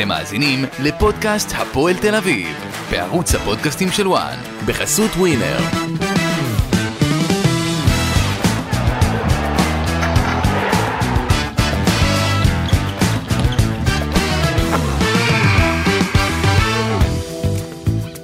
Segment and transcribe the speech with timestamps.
[0.00, 2.46] אתם מאזינים לפודקאסט הפועל תל אביב,
[2.90, 4.36] בערוץ הפודקאסטים של וואן,
[4.66, 5.58] בחסות ווינר.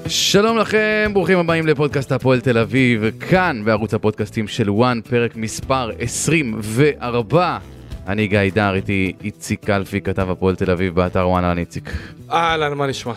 [0.08, 5.90] שלום לכם, ברוכים הבאים לפודקאסט הפועל תל אביב, כאן בערוץ הפודקאסטים של וואן, פרק מספר
[5.98, 7.58] 24.
[8.07, 11.90] אני גיא דר, איתי איציק קלפי, כתב הפועל תל אביב באתר וואן, אהלן איציק.
[12.31, 13.12] אהלן, מה נשמע?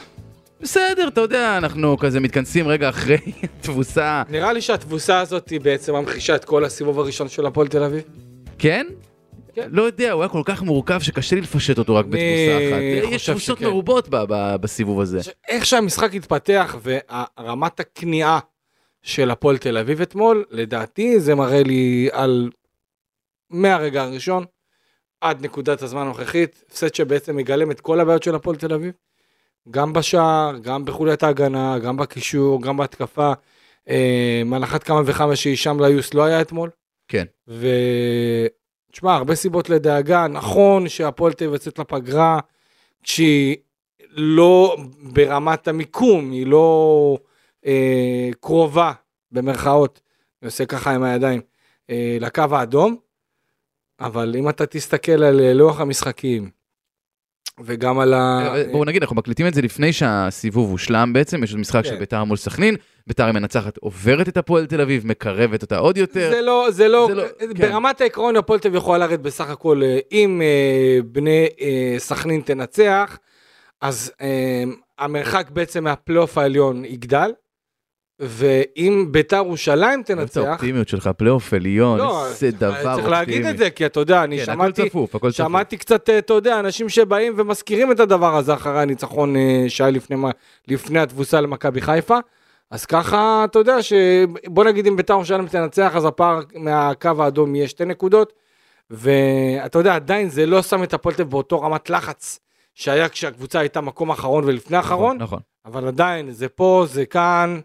[0.62, 3.18] בסדר, אתה יודע, אנחנו כזה מתכנסים רגע אחרי
[3.62, 4.24] תבוסה.
[4.30, 8.02] נראה לי שהתבוסה הזאת היא בעצם ממחישה את כל הסיבוב הראשון של הפועל תל אביב.
[8.60, 8.88] כן?
[9.56, 9.70] כן.
[9.72, 12.82] לא יודע, הוא היה כל כך מורכב שקשה לי לפשט אותו רק בתבוסה אחת.
[13.12, 13.62] יש תבוסות.
[13.62, 15.20] מרובות ב- ב- בסיבוב הזה.
[15.48, 18.40] איך שהמשחק התפתח ורמת הכניעה
[19.02, 22.50] של הפועל תל אביב אתמול, לדעתי זה מראה לי על
[23.50, 24.46] מהרגע הראשון
[25.22, 28.94] עד נקודת הזמן הנוכחית, הפסד שבעצם מגלם את כל הבעיות של הפועל תל אביב.
[29.72, 33.34] גם בשער, גם בחוליית ההגנה, גם בקישור, גם בהתקפה.
[33.90, 36.70] אה, על אחת כמה וכמה שהישאם ליוס לא היה אתמול.
[37.08, 37.26] כן.
[37.48, 42.40] ותשמע, הרבה סיבות לדאגה, נכון שהפועל תל אביב יוצאת לפגרה,
[43.04, 43.58] כשהיא
[44.10, 47.18] לא ברמת המיקום, היא לא
[47.66, 48.92] אה, קרובה,
[49.32, 50.02] במרכאות,
[50.42, 51.42] אני עושה ככה עם הידיים,
[51.90, 52.98] אה, לקו האדום,
[54.02, 56.50] אבל אם אתה תסתכל על אה, לוח המשחקים,
[57.64, 58.48] וגם על ה...
[58.52, 61.92] אבל בואו נגיד, אנחנו מקליטים את זה לפני שהסיבוב הושלם בעצם, יש עוד משחק של
[61.92, 62.00] כן.
[62.00, 62.76] ביתר מול סכנין,
[63.08, 66.30] ביתר היא מנצחת עוברת את הפועל תל אביב, מקרבת אותה עוד יותר.
[66.32, 67.54] זה לא, זה לא, זה לא- אה, כן.
[67.54, 72.42] ברמת העקרון הפועל תל אביב יכולה לרדת בסך הכל, אה, אם אה, בני אה, סכנין
[72.42, 73.20] תנצח,
[73.82, 74.64] אז אה,
[75.00, 77.32] המרחק בעצם מהפלייאוף העליון יגדל,
[78.20, 82.96] ואם ביתר ירושלים תנצח, האופטימיות שלך, פלייאוף עליון, לא, איזה דבר אופטימי.
[82.96, 84.90] צריך להגיד את זה, כי אתה יודע, אני כן, שמעתי.
[85.32, 89.92] שמעתי קצת, אה, אתה יודע, אנשים שבאים ומזכירים את הדבר הזה אחרי הניצחון אה, שהיה
[90.68, 92.18] לפני, התבוסה למכבי חיפה.
[92.72, 97.68] אז ככה, אתה יודע, שבוא נגיד אם בית"ר ירושלים תנצח, אז הפער מהקו האדום יהיה
[97.68, 98.34] שתי נקודות.
[98.90, 102.40] ואתה יודע, עדיין זה לא שם את הפועל תל אביב באותו רמת לחץ
[102.76, 105.40] שהיה כשהקבוצה הייתה מקום אחרון ולפני אחרון, נכון.
[105.66, 107.60] אבל עדיין, זה פה, זה כאן,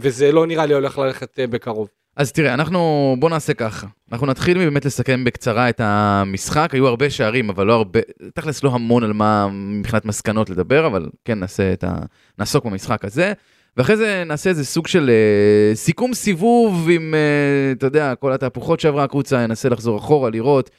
[0.00, 1.88] וזה לא נראה לי הולך ללכת אה, בקרוב.
[2.16, 3.86] אז תראה, אנחנו, בוא נעשה ככה.
[4.12, 8.00] אנחנו נתחיל באמת לסכם בקצרה את המשחק, היו הרבה שערים, אבל לא הרבה,
[8.34, 11.96] תכלס לא המון על מה מבחינת מסקנות לדבר, אבל כן נעשה את ה...
[12.38, 13.32] נעסוק במשחק הזה.
[13.76, 18.80] ואחרי זה נעשה איזה סוג של אה, סיכום סיבוב עם, אה, אתה יודע, כל התהפוכות
[18.80, 20.70] שעברה הקבוצה, ננסה לחזור אחורה, לראות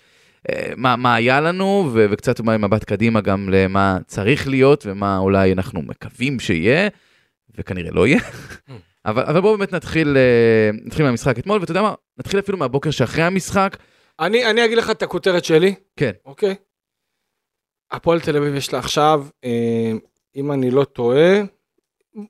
[0.50, 5.18] אה, מה, מה היה לנו, ו- וקצת אולי מבט קדימה גם למה צריך להיות, ומה
[5.18, 6.90] אולי אנחנו מקווים שיהיה,
[7.58, 8.20] וכנראה לא יהיה.
[9.06, 12.92] אבל, אבל בואו באמת נתחיל, אה, נתחיל מהמשחק אתמול, ואתה יודע מה, נתחיל אפילו מהבוקר
[12.92, 13.78] שאחרי המשחק.
[14.20, 15.76] אני, אני אגיד לך את הכותרת שלי.
[15.96, 16.12] כן.
[16.26, 16.56] אוקיי.
[17.92, 19.92] הפועל תל אביב יש לה עכשיו, אה,
[20.36, 21.42] אם אני לא טועה,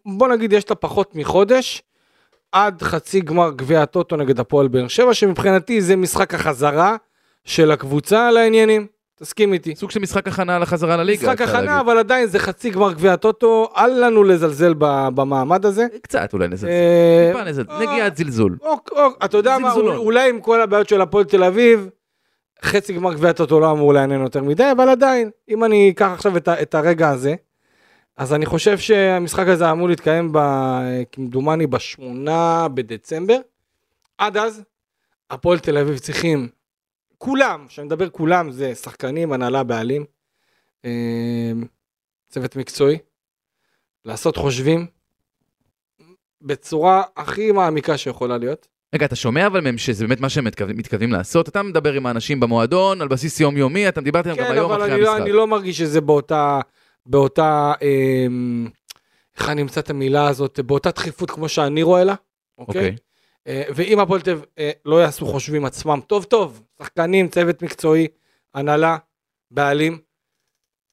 [0.05, 1.81] בוא נגיד יש לה פחות מחודש,
[2.51, 6.95] עד חצי גמר גביע הטוטו נגד הפועל באר שבע, שמבחינתי זה משחק החזרה
[7.43, 8.87] של הקבוצה לעניינים.
[9.19, 9.75] תסכים איתי.
[9.75, 11.33] סוג של משחק הכנה לחזרה לליגה.
[11.33, 11.79] משחק הכנה.
[11.79, 14.73] אבל עדיין זה חצי גמר גביע הטוטו, אל לנו לזלזל
[15.15, 15.87] במעמד הזה.
[16.01, 16.67] קצת אולי נזלזל.
[16.67, 17.31] אה,
[17.69, 18.57] אה, נגיעת זלזול.
[18.61, 19.73] אוק, אוק, אתה יודע מה.
[19.73, 21.89] אולי עם כל הבעיות של הפועל תל אביב,
[22.63, 26.37] חצי גמר גביע הטוטו לא אמור לעניין יותר מדי, אבל עדיין, אם אני אקח עכשיו
[26.37, 27.35] את, את הרגע הזה,
[28.17, 30.33] אז אני חושב שהמשחק הזה אמור להתקיים,
[31.11, 33.37] כמדומני, בשמונה בדצמבר.
[34.17, 34.63] עד אז,
[35.29, 36.47] הפועל תל אביב צריכים,
[37.17, 40.05] כולם, כשאני מדבר כולם, זה שחקנים, הנהלה, בעלים,
[40.85, 41.51] אה,
[42.29, 42.97] צוות מקצועי,
[44.05, 44.85] לעשות חושבים
[46.41, 48.67] בצורה הכי מעמיקה שיכולה להיות.
[48.95, 51.49] רגע, אתה שומע אבל מהם שזה באמת מה שהם מתכוונים- מתכוונים לעשות?
[51.49, 54.81] אתה מדבר עם האנשים במועדון על בסיס יומיומי, אתה דיברת איתם גם כן, היום אבל
[54.81, 55.21] אחרי לא, המשחק.
[55.21, 56.59] אני לא מרגיש שזה באותה,
[57.05, 58.67] באותה, אמ,
[59.39, 62.15] איך אני אמצא את המילה הזאת, באותה דחיפות כמו שאני רואה לה,
[62.57, 62.81] אוקיי?
[62.81, 62.95] אוקיי.
[63.47, 68.07] אה, ואם הפועל תל אביב אה, לא יעשו חושבים עצמם טוב טוב, שחקנים, צוות מקצועי,
[68.53, 68.97] הנהלה,
[69.51, 69.99] בעלים,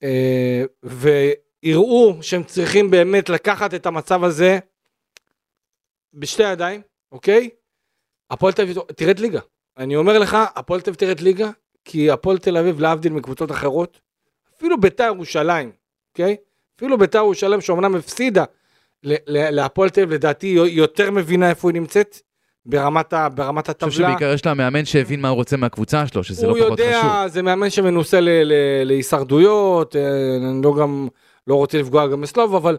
[0.03, 4.59] אה, ויראו שהם צריכים באמת לקחת את המצב הזה
[6.15, 6.83] בשתי ידיים,
[7.13, 7.51] אוקיי?
[8.31, 9.41] הפועל תל אביב תרד ליגה.
[9.79, 11.51] אני אומר לך, הפועל תל אביב תרד ליגה,
[11.85, 14.01] כי הפועל תל אביב, להבדיל מקבוצות אחרות,
[14.57, 15.73] אפילו ביתר ירושלים,
[16.11, 16.37] אוקיי?
[16.77, 18.45] אפילו ביתר ירושלים שאומנם הפסידה
[19.03, 22.21] להפועל תל אביב, לדעתי היא יותר מבינה איפה היא נמצאת,
[22.67, 24.17] ברמת, ה, ברמת אני חושב הטבלה.
[24.17, 26.93] שבעיקר יש לה מאמן שהבין מה הוא רוצה מהקבוצה שלו, שזה לא הוא פחות חשוב.
[26.93, 30.01] יודע, זה מאמן שמנוסה ל- ל- להישרדויות, אה,
[30.37, 31.09] אני לא גם,
[31.47, 32.77] לא רוצה לפגוע גם בסלוב, אבל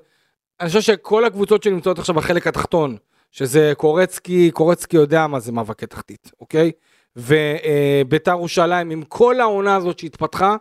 [0.61, 2.97] אני חושב שכל הקבוצות שנמצאות עכשיו בחלק התחתון,
[3.31, 6.71] שזה קורצקי, קורצקי יודע מה זה מאבקי תחתית, אוקיי?
[7.15, 10.55] וביתר ירושלים, עם כל העונה הזאת שהתפתחה,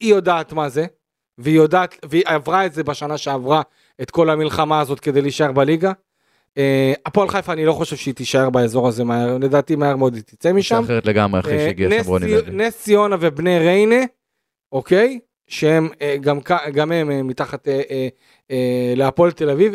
[0.00, 0.86] היא יודעת מה זה,
[1.38, 3.62] והיא יודעת, והיא עברה את זה בשנה שעברה,
[4.02, 5.92] את כל המלחמה הזאת כדי להישאר בליגה.
[6.58, 10.22] אה, הפועל חיפה, אני לא חושב שהיא תישאר באזור הזה מהר, לדעתי מהר מאוד היא
[10.22, 10.82] תצא משם.
[10.84, 12.50] אחרת לגמרי אחרי שהגיע נס שם רוני צי- לוי.
[12.50, 14.00] נס ציונה ובני ריינה,
[14.72, 15.18] אוקיי?
[15.46, 16.38] שהם אה, גם,
[16.72, 17.68] גם הם אה, מתחת
[18.96, 19.74] להפועל תל אביב.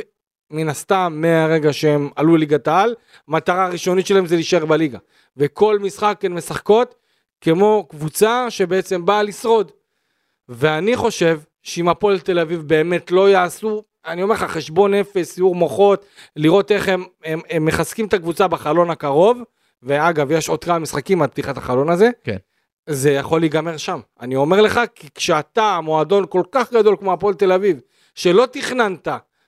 [0.52, 2.96] מן הסתם, מהרגע שהם עלו ליגת העל,
[3.28, 4.98] מטרה הראשונית שלהם זה להישאר בליגה.
[5.38, 6.96] וכל משחק הן משחקות
[7.42, 9.72] כמו קבוצה שבעצם באה לשרוד.
[10.50, 15.56] ואני חושב שאם הפועל תל אביב באמת לא יעשו, אני אומר לך, חשבון נפש, סיור
[15.56, 16.06] מוחות,
[16.36, 19.42] לראות איך הם, הם, הם מחזקים את הקבוצה בחלון הקרוב,
[19.84, 22.38] ואגב, יש עוד כמה משחקים עד פתיחת החלון הזה, כן.
[22.90, 24.00] זה יכול להיגמר שם.
[24.22, 27.80] אני אומר לך, כי כשאתה מועדון כל כך גדול כמו הפועל תל אביב,
[28.16, 29.08] שלא תכננת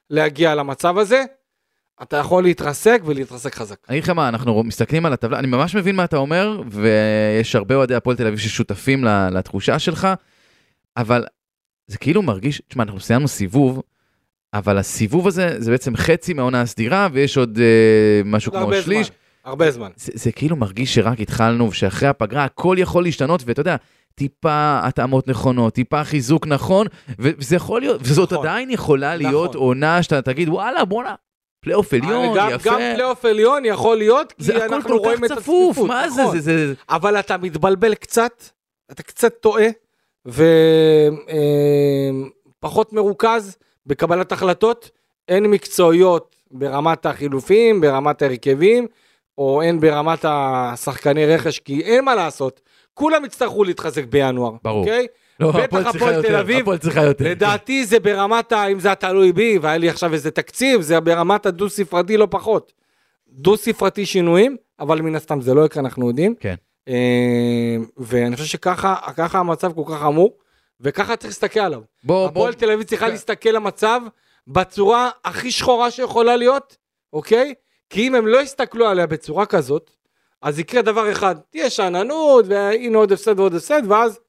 [0.10, 1.24] להגיע למצב הזה,
[2.02, 3.78] אתה יכול להתרסק ולהתרסק חזק.
[3.90, 7.56] אני אגיד לך מה, אנחנו מסתכלים על הטבלה, אני ממש מבין מה אתה אומר, ויש
[7.56, 10.08] הרבה אוהדי הפועל תל אביב ששותפים לתחושה שלך,
[10.98, 11.26] אבל
[11.88, 13.82] זה כאילו מרגיש, תשמע, אנחנו סיימנו סיבוב,
[14.54, 18.82] אבל הסיבוב הזה זה בעצם חצי מהעונה הסדירה, ויש עוד אה, משהו עוד כמו הרבה
[18.82, 19.08] שליש.
[19.08, 19.16] זמן,
[19.46, 19.90] הרבה זמן.
[19.96, 23.76] זה, זה כאילו מרגיש שרק התחלנו, ושאחרי הפגרה הכל יכול להשתנות, ואתה יודע,
[24.16, 26.88] טיפה התאמות נכונות, טיפה חיזוק נכון,
[27.20, 28.48] וזה יכול להיות, וזאת נכון.
[28.48, 29.62] עדיין יכולה להיות נכון.
[29.62, 31.16] עונה שאתה תגיד, וואלה, בואנה,
[31.62, 32.70] פלייאוף עליון, גם, יפה.
[32.70, 35.88] גם פלייאוף עליון יכול להיות, כי זה הכל אנחנו כל רואים כך את צפוף, הצפיפות.
[35.88, 36.40] מה זה, נכון.
[36.40, 38.44] זה, זה, אבל אתה מתבלבל קצת,
[38.92, 39.68] אתה קצת טועה,
[42.60, 44.90] ופחות מרוכז בקבלת החלטות,
[45.28, 48.88] אין מקצועיות ברמת החילופים, ברמת ההרכבים,
[49.38, 52.62] או אין ברמת השחקני רכש, כי אין מה לעשות,
[52.94, 54.80] כולם יצטרכו להתחזק בינואר, ברור.
[54.80, 55.08] אוקיי?
[55.40, 57.26] לא, בטח הפועל תל יותר, אביב, הפועל צריכה יותר.
[57.26, 58.68] לדעתי זה ברמת ה...
[58.68, 62.28] אם זה היה תלוי בי, והיה לי עכשיו איזה תקציב, זה ברמת הדו ספרתי לא
[62.30, 62.74] פחות.
[63.30, 66.36] דו ספרתי שינויים, אבל מן הסתם זה לא יקרה, אנחנו יודעים.
[66.40, 66.56] כן.
[66.88, 70.38] אה, ואני חושב שככה ככה המצב כל כך חמור,
[70.82, 71.82] וככה צריך להסתכל עליו.
[72.04, 73.12] בוא, בוא, הפועל תל אביב צריכה כן.
[73.12, 74.02] להסתכל למצב
[74.48, 76.78] בצורה הכי שחורה שיכולה להיות,
[77.14, 77.54] אוקיי?
[77.90, 79.92] כי אם הם לא יסתכלו עליה בצורה כזאת,
[80.42, 84.20] אז יקרה דבר אחד, תהיה שאננות, והנה עוד הפסד ועוד הפסד, ואז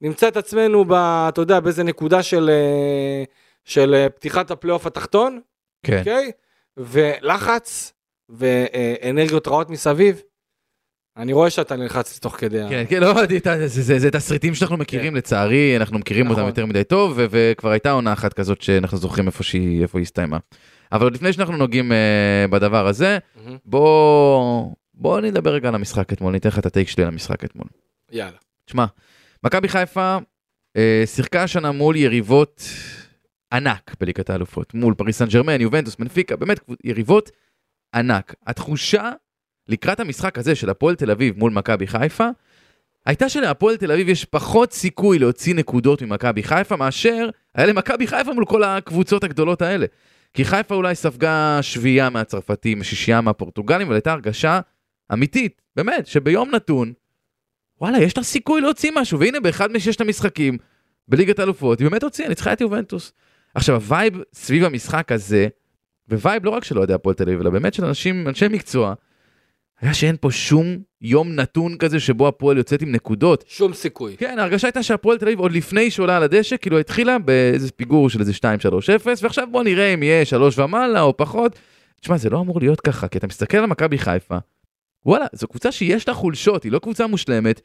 [0.00, 0.92] נמצא את עצמנו, ב,
[1.28, 3.24] אתה יודע, באיזה נקודה של, אה,
[3.64, 5.40] של אה, פתיחת הפלייאוף התחתון,
[5.82, 5.98] כן.
[5.98, 6.32] אוקיי?
[6.76, 7.92] ולחץ
[8.28, 10.22] ואנרגיות רעות מסביב.
[11.18, 12.62] אני רואה שאתה נלחץ תוך כדי.
[12.68, 16.40] כן, כן, לא, זה- זה- זה זה תסריטים שאנחנו מכירים לצערי, אנחנו מכירים אותם כן.
[16.40, 16.48] נכון.
[16.50, 20.02] יותר מדי טוב, ו- וכבר הייתה עונה אחת כזאת שאנחנו זוכרים איפה שהיא איפה היא
[20.02, 20.38] הסתיימה.
[20.92, 21.96] אבל עוד לפני שאנחנו נוגעים אה,
[22.50, 23.56] בדבר הזה, מהמם.
[23.64, 27.44] בוא בוא נדבר רגע על המשחק אתמול, אני אתן לך את הטייק שלי על המשחק
[27.44, 27.66] אתמול.
[28.12, 28.36] יאללה.
[28.64, 28.84] תשמע,
[29.44, 30.16] מכבי חיפה
[30.76, 32.62] אה, שיחקה השנה מול יריבות
[33.52, 37.30] ענק בליגת האלופות, מול פריס סן ג'רמן, יובנטוס, מנפיקה, באמת יריבות
[37.94, 38.34] ענק.
[38.46, 39.10] התחושה
[39.68, 42.28] לקראת המשחק הזה של הפועל תל אביב מול מכבי חיפה,
[43.06, 48.32] הייתה שלהפועל תל אביב יש פחות סיכוי להוציא נקודות ממכבי חיפה מאשר היה למכבי חיפה
[48.32, 49.86] מול כל הקבוצות הגדולות האלה.
[50.34, 54.60] כי חיפה אולי ספגה שביעייה מהצרפתים, שישייה מהפורטוגלים, אבל הייתה הרגשה
[55.12, 56.92] אמיתית, באמת, שביום נתון,
[57.80, 60.58] וואלה, יש לה סיכוי להוציא משהו, והנה באחד מששת המשחקים
[61.08, 63.12] בליגת האלופות, היא באמת הוציאה, ניצחה את יובנטוס.
[63.54, 65.48] עכשיו, ה vibe סביב המשחק הזה,
[66.10, 68.94] vibe לא רק של אוהדי הפועל תל אביב, אלא באמת של אנשים, אנשי מקצוע,
[69.80, 73.44] היה שאין פה שום יום נתון כזה שבו הפועל יוצאת עם נקודות.
[73.48, 74.16] שום סיכוי.
[74.16, 78.10] כן, ההרגשה הייתה שהפועל תל אביב עוד לפני שעולה על הדשא, כאילו התחילה באיזה פיגור
[78.10, 81.58] של איזה 2-3-0, ועכשיו בוא נראה אם יהיה 3 ומעלה או פחות.
[82.00, 84.38] תשמע, זה לא אמור להיות ככה, כי אתה מסתכל על מכבי חיפה,
[85.06, 87.60] וואלה, זו קבוצה שיש לה חולשות, היא לא קבוצה מושלמת,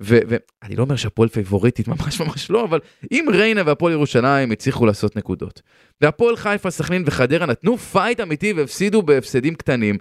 [0.00, 2.80] ואני לא אומר שהפועל פייבוריטית, ממש ממש לא, אבל
[3.12, 5.62] אם ריינה והפועל ירושלים הצליחו לעשות נקודות,
[6.00, 9.98] והפועל חיפה, סכנין וחדרה נתנו פייט אמיתי והפסידו בהפסדים קטנים,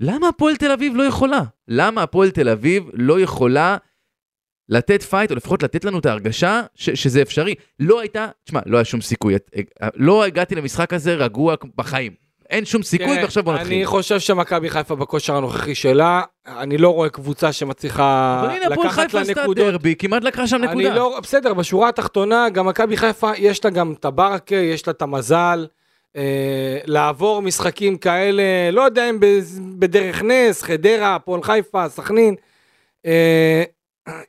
[0.00, 1.40] למה הפועל תל אביב לא יכולה?
[1.68, 3.76] למה הפועל תל אביב לא יכולה
[4.68, 7.54] לתת פייט, או לפחות לתת לנו את ההרגשה ש- שזה אפשרי?
[7.80, 9.50] לא הייתה, תשמע, לא היה שום סיכוי, את-
[9.96, 12.12] לא הגעתי למשחק הזה רגוע בחיים.
[12.50, 13.72] אין שום סיכוי, ועכשיו בוא נתחיל.
[13.76, 18.86] אני חושב שמכבי חיפה בכושר הנוכחי שלה, אני לא רואה קבוצה שמצליחה אבל הנה, הפועל
[18.88, 19.66] לקחת חיפה לה עשתה נקודות.
[19.66, 20.94] דרבי, כמעט לקחה שם נקודה.
[20.94, 25.02] לא, בסדר, בשורה התחתונה, גם מכבי חיפה, יש לה גם את הברקה, יש לה את
[25.02, 25.66] המזל.
[26.16, 28.42] אה, לעבור משחקים כאלה,
[28.72, 29.18] לא יודע אם
[29.78, 32.34] בדרך נס, חדרה, הפועל חיפה, סכנין.
[33.06, 33.64] אה,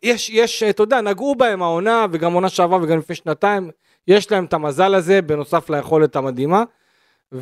[0.03, 3.69] יש, יש, אתה יודע, נגעו בהם העונה, וגם עונה שעברה וגם לפני שנתיים,
[4.07, 6.63] יש להם את המזל הזה, בנוסף ליכולת המדהימה.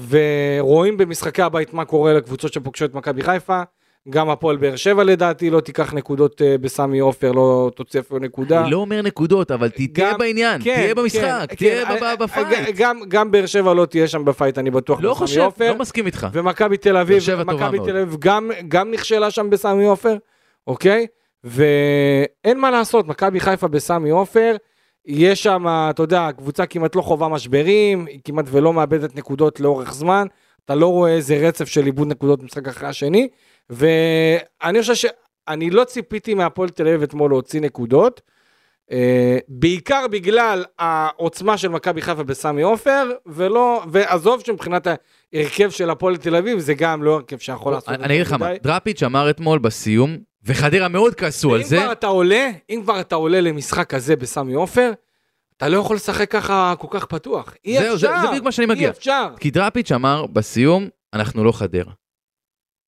[0.10, 3.62] ורואים במשחקי הבית מה קורה לקבוצות שפוגשות את מכבי חיפה.
[4.10, 8.62] גם הפועל באר שבע לדעתי לא תיקח נקודות אה, בסמי עופר, לא תוציא אפילו נקודה.
[8.64, 12.76] אני לא אומר נקודות, אבל תהיה גם- בעניין, כן, תהיה במשחק, כן, תהיה כן, בפייט.
[12.78, 15.72] גם, גם באר שבע לא תהיה שם בפייט, אני בטוח, לא בסמי עופר.
[15.72, 16.28] לא מסכים איתך.
[16.34, 17.78] ומכבי תל אביב, מכבי.
[17.86, 20.16] תל אביב גם, גם נכשלה שם בסמי עופר,
[20.68, 21.08] אוקיי?
[21.44, 24.56] ואין מה לעשות, מכבי חיפה בסמי עופר,
[25.06, 29.94] יש שם, אתה יודע, הקבוצה כמעט לא חווה משברים, היא כמעט ולא מאבדת נקודות לאורך
[29.94, 30.28] זמן,
[30.66, 33.28] אתה לא רואה איזה רצף של איבוד נקודות משחק אחרי השני,
[33.74, 38.22] ואני חושב שאני לא ציפיתי מהפועל תל אביב אתמול להוציא נקודות,
[38.92, 44.88] אה, בעיקר בגלל העוצמה של מכבי חיפה בסמי עופר, ולא, ועזוב שמבחינת
[45.34, 48.06] ההרכב של הפועל תל אביב, זה גם לא הרכב שיכול לעשות את זה.
[48.06, 48.48] אני אגיד לך מה.
[48.64, 53.16] דראפיץ' אמר אתמול בסיום, וחדרה מאוד כעסו על זה, כבר אתה עולה, אם כבר אתה
[53.16, 54.92] עולה למשחק כזה בסמי עופר,
[55.58, 57.54] אתה לא יכול לשחק ככה כל כך פתוח.
[57.66, 58.08] אי זהו, אפשר.
[58.16, 58.88] זה- זה בדיוק מה שאני מגיע.
[58.88, 59.28] אי אפשר.
[59.40, 61.92] כי דראפיץ' אמר בסיום, אנחנו לא חדרה.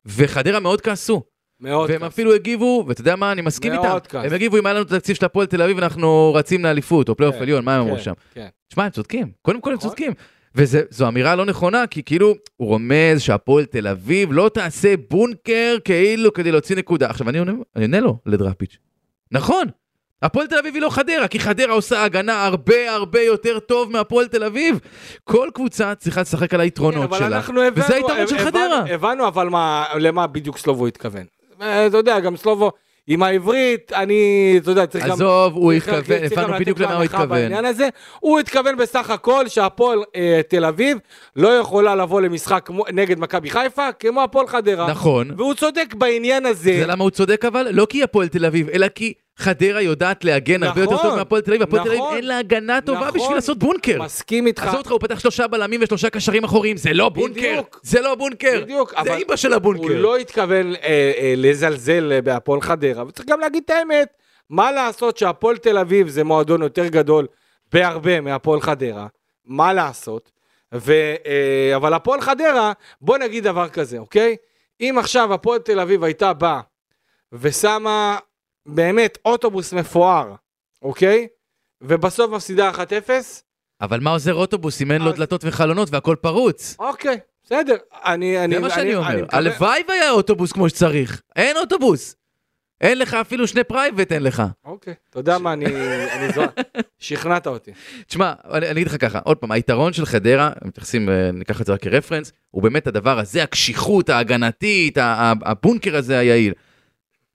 [0.07, 1.23] וחדרה מאוד כעסו,
[1.61, 2.07] מאוד והם קשה.
[2.07, 4.25] אפילו הגיבו, ואתה יודע מה, אני מסכים מאוד איתם, כעס.
[4.27, 7.17] הם הגיבו אם היה לנו את התקציב של הפועל תל אביב, אנחנו רצים לאליפות, או
[7.17, 8.13] פלייאוף כן, עליון, מה הם אמרו כן, שם?
[8.35, 8.49] כן.
[8.69, 9.89] תשמע, הם צודקים, קודם כל הם נכון.
[9.91, 10.13] צודקים.
[10.55, 16.33] וזו אמירה לא נכונה, כי כאילו, הוא רומז שהפועל תל אביב לא תעשה בונקר כאילו
[16.33, 17.11] כדי להוציא נקודה.
[17.11, 18.77] עכשיו, אני עונה, אני עונה לו, לדראפיץ'.
[19.33, 19.67] נכון,
[20.25, 24.27] הפועל תל אביב היא לא חדרה, כי חדרה עושה הגנה הרבה הרבה יותר טוב מהפועל
[24.27, 24.81] תל אביב.
[25.25, 28.85] כל קבוצה צריכה לשחק על היתרונות כן, שלה, הבנו, וזה היתרון של הבנו- חדרה.
[28.91, 31.25] הבנו אבל מה, למה בדיוק סלובו התכוון.
[31.63, 32.71] אה, אתה יודע, גם סלובו,
[33.07, 34.15] עם העברית, אני,
[34.63, 35.13] אתה יודע, צריך גם...
[35.13, 37.65] עזוב, הוא התכוון, הבנו בדיוק למה הוא התכוון.
[37.67, 37.89] הזה.
[38.21, 40.99] הוא התכוון בסך הכל שהפועל אה, תל אביב
[41.37, 44.91] לא יכולה לבוא למשחק כמו- נגד מכבי חיפה כמו הפועל חדרה.
[44.91, 46.77] נכון, והוא צודק בעניין הזה.
[46.81, 47.67] זה למה הוא צודק אבל?
[47.71, 51.43] לא כי הפועל תל אביב, אלא כי חדרה יודעת להגן הרבה יותר נכון, טוב מהפועל
[51.43, 53.21] תל אביב, הפועל תל אביב נכון, אין לה הגנה טובה נכון.
[53.21, 54.03] בשביל לעשות בונקר.
[54.03, 54.63] מסכים איתך.
[54.63, 57.81] עזוב אותך, הוא פתח שלושה בלמים ושלושה קשרים אחוריים, זה לא בונקר, בדיוק.
[57.83, 60.01] זה לא בונקר, בדיוק, זה אימא של הוא הבונקר.
[60.01, 64.09] לא התכוון אה, אה, לזלזל בהפועל חדרה, וצריך גם להגיד את האמת,
[64.51, 67.27] מה לעשות שהפועל תל אביב זה מועדון יותר גדול
[67.73, 69.07] בהרבה מהפועל חדרה,
[69.45, 70.31] מה לעשות,
[70.75, 70.93] ו,
[71.27, 74.37] אה, אבל הפועל חדרה, בוא נגיד דבר כזה, אוקיי?
[74.81, 76.61] אם עכשיו הפועל תל אביב הייתה באה
[77.33, 78.19] ושמה
[78.67, 80.35] באמת אוטובוס מפואר,
[80.83, 81.27] אוקיי?
[81.83, 82.79] ובסוף מפסידה 1-0,
[83.81, 86.77] אבל מה עוזר אוטובוס אם אין לו אז- דלתות וחלונות והכל פרוץ?
[86.79, 87.77] אוקיי, בסדר.
[88.05, 89.09] אני, אני, זה מה שאני אומר.
[89.23, 91.23] מקווה- הלוואי והיה אוטובוס כמו שצריך.
[91.37, 92.17] אין אוטובוס.
[92.81, 94.43] אין לך אפילו שני פרייבט, אין לך.
[94.65, 95.67] אוקיי, אתה יודע מה, אני,
[96.13, 96.43] אני זו...
[96.99, 97.71] שכנעת אותי.
[98.07, 101.67] תשמע, אני, אני אגיד לך ככה, עוד פעם, היתרון של חדרה, מתייחסים, אה, ניקח את
[101.67, 106.53] זה רק כרפרנס, הוא באמת הדבר הזה, הקשיחות ההגנתית, הבונקר הזה היעיל.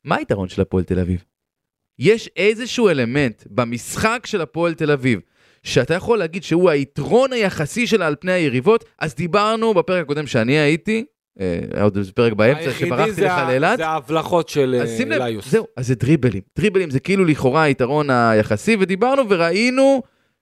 [0.03, 1.23] מה היתרון של הפועל תל אביב?
[1.99, 5.19] יש איזשהו אלמנט במשחק של הפועל תל אביב,
[5.63, 10.53] שאתה יכול להגיד שהוא היתרון היחסי שלה על פני היריבות, אז דיברנו בפרק הקודם שאני
[10.53, 11.05] הייתי,
[11.39, 15.51] אה, היה עוד איזה פרק באמצע שברחתי לך לאילת, זה ההבלחות של אה, ליוס.
[15.51, 16.41] זהו, אז זה דריבלים.
[16.55, 20.01] דריבלים זה כאילו לכאורה היתרון היחסי, ודיברנו וראינו,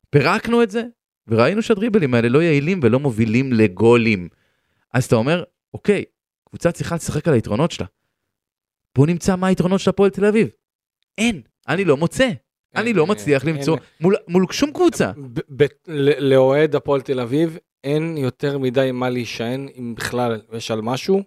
[0.10, 0.84] פירקנו את זה,
[1.28, 4.28] וראינו שהדריבלים האלה לא יעילים ולא מובילים לגולים.
[4.94, 6.04] אז אתה אומר, אוקיי,
[6.50, 7.88] קבוצה צריכה לשחק על היתרונות שלה.
[8.98, 10.48] בוא נמצא מה היתרונות של הפועל תל אביב.
[11.18, 12.30] אין, אני לא מוצא.
[12.76, 13.46] אני לא מצליח.
[13.46, 15.12] למצוא מול, מול שום קבוצה.
[16.20, 21.24] לאוהד הפועל תל אביב אין יותר מדי מה להישען, אם בכלל יש על משהו,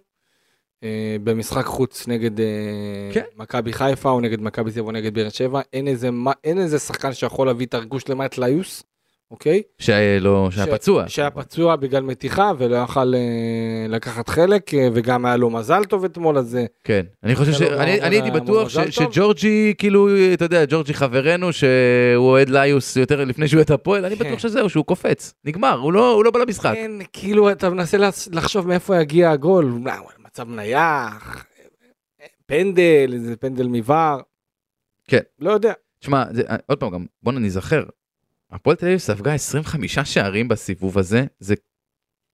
[0.83, 3.23] אה, במשחק חוץ נגד אה, כן.
[3.35, 6.09] מכבי חיפה או נגד מכבי אביב או נגד באר שבע, אין איזה
[6.43, 8.83] אין איזה שחקן שיכול להביא את הרגוש למעט ליוס,
[9.31, 9.61] אוקיי?
[9.77, 11.03] שהיה לו- שהיה פצוע.
[11.09, 16.05] שהיה פצוע בגלל מתיחה ולא יכל אה, לקחת חלק, אה, וגם היה לו מזל טוב
[16.05, 17.61] אתמול, אז אה, כן, אני חושב ש...
[17.61, 18.67] אני, הייתי בטוח.
[18.89, 21.69] שג'ורג'י, כאילו, אתה יודע, ג'ורג'י חברנו, שהוא
[22.17, 24.25] אוהד ליוס יותר לפני שהוא אוהד הפועל, אני כן.
[24.25, 25.33] בטוח שזהו, שהוא קופץ.
[25.45, 26.73] נגמר, הוא לא, הוא לא בא למשחק.
[26.73, 27.97] כן, כאילו אתה מנסה
[28.31, 29.73] לחשוב מאיפה יגיע הגול,
[30.25, 31.45] מצב נייח,
[32.45, 34.19] פנדל, איזה פנדל מבר.
[35.07, 35.19] כן.
[35.39, 35.73] לא יודע.
[35.99, 36.23] תשמע,
[36.67, 37.83] עוד פעם, גם בוא נזכר,
[38.51, 41.55] הפועל תל אביב ספגה 25 שערים בסיבוב הזה, זה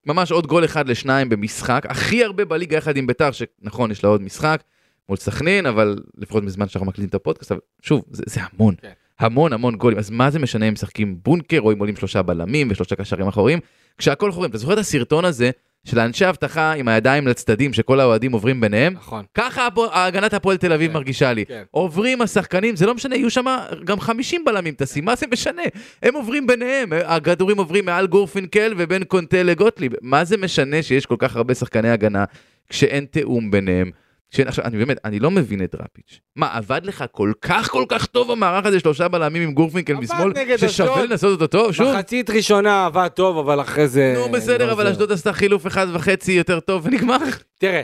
[0.06, 4.10] ממש עוד גול אחד לשניים במשחק, הכי הרבה בליגה יחד עם ביתר, שנכון, יש לה
[4.10, 4.64] עוד משחק
[5.10, 8.92] מול סכנין, אבל לפחות מזמן שאנחנו מקליטים את הפודקאסט, אבל שוב, זה, זה המון, כן.
[9.20, 12.68] המון המון גולים, אז מה זה משנה אם משחקים בונקר או אם עולים שלושה בלמים
[12.72, 13.60] ושלושה קשרים אחוריים,
[13.98, 15.52] כשהכל חורים, אתה זוכר את הסרטון הזה
[15.88, 18.94] של האנשי אבטחה עם הידיים לצדדים שכל האוהדים עוברים ביניהם?
[18.94, 19.25] נכון.
[19.36, 21.46] ככה הפו- הגנת הפועל תל אביב כן, מרגישה לי.
[21.46, 21.63] כן.
[21.72, 23.46] עוברים השחקנים, זה לא משנה, יהיו שם
[23.86, 25.62] גם 50 בלמים טסים, מה זה משנה?
[26.03, 29.91] הם עוברים ביניהם, הכדורים עוברים מעל גורפינקל ובין קונטה לגוטליב.
[30.01, 32.24] מה זה משנה שיש כל כך הרבה שחקני הגנה
[32.70, 33.91] כשאין תיאום ביניהם?
[34.36, 36.19] עכשיו, אני באמת, אני לא מבין את דראפיץ'.
[36.36, 40.31] מה, עבד לך כל כך כל כך טוב המערך הזה, שלושה בלמים עם גורפינקל משמאל,
[40.57, 41.05] ששווה.
[41.05, 41.72] לנסות אותו טוב?
[41.72, 41.93] שוב?
[41.93, 44.13] מחצית ראשונה עבד טוב, אבל אחרי זה...
[44.17, 44.91] נו בסדר, לא אבל עוזר.
[44.91, 47.17] אשדוד עשתה חילוף אחד וחצי יותר טוב ונגמר.
[47.60, 47.81] תראה,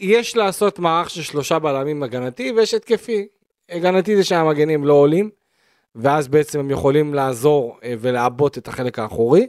[0.00, 3.26] יש לעשות מערך של שלושה בלמים הגנתי ויש התקפי.
[3.70, 5.30] הגנתי זה שהמגנים לא עולים,
[5.94, 9.46] ואז בעצם הם יכולים לעזור אה, ולעבות את החלק האחורי.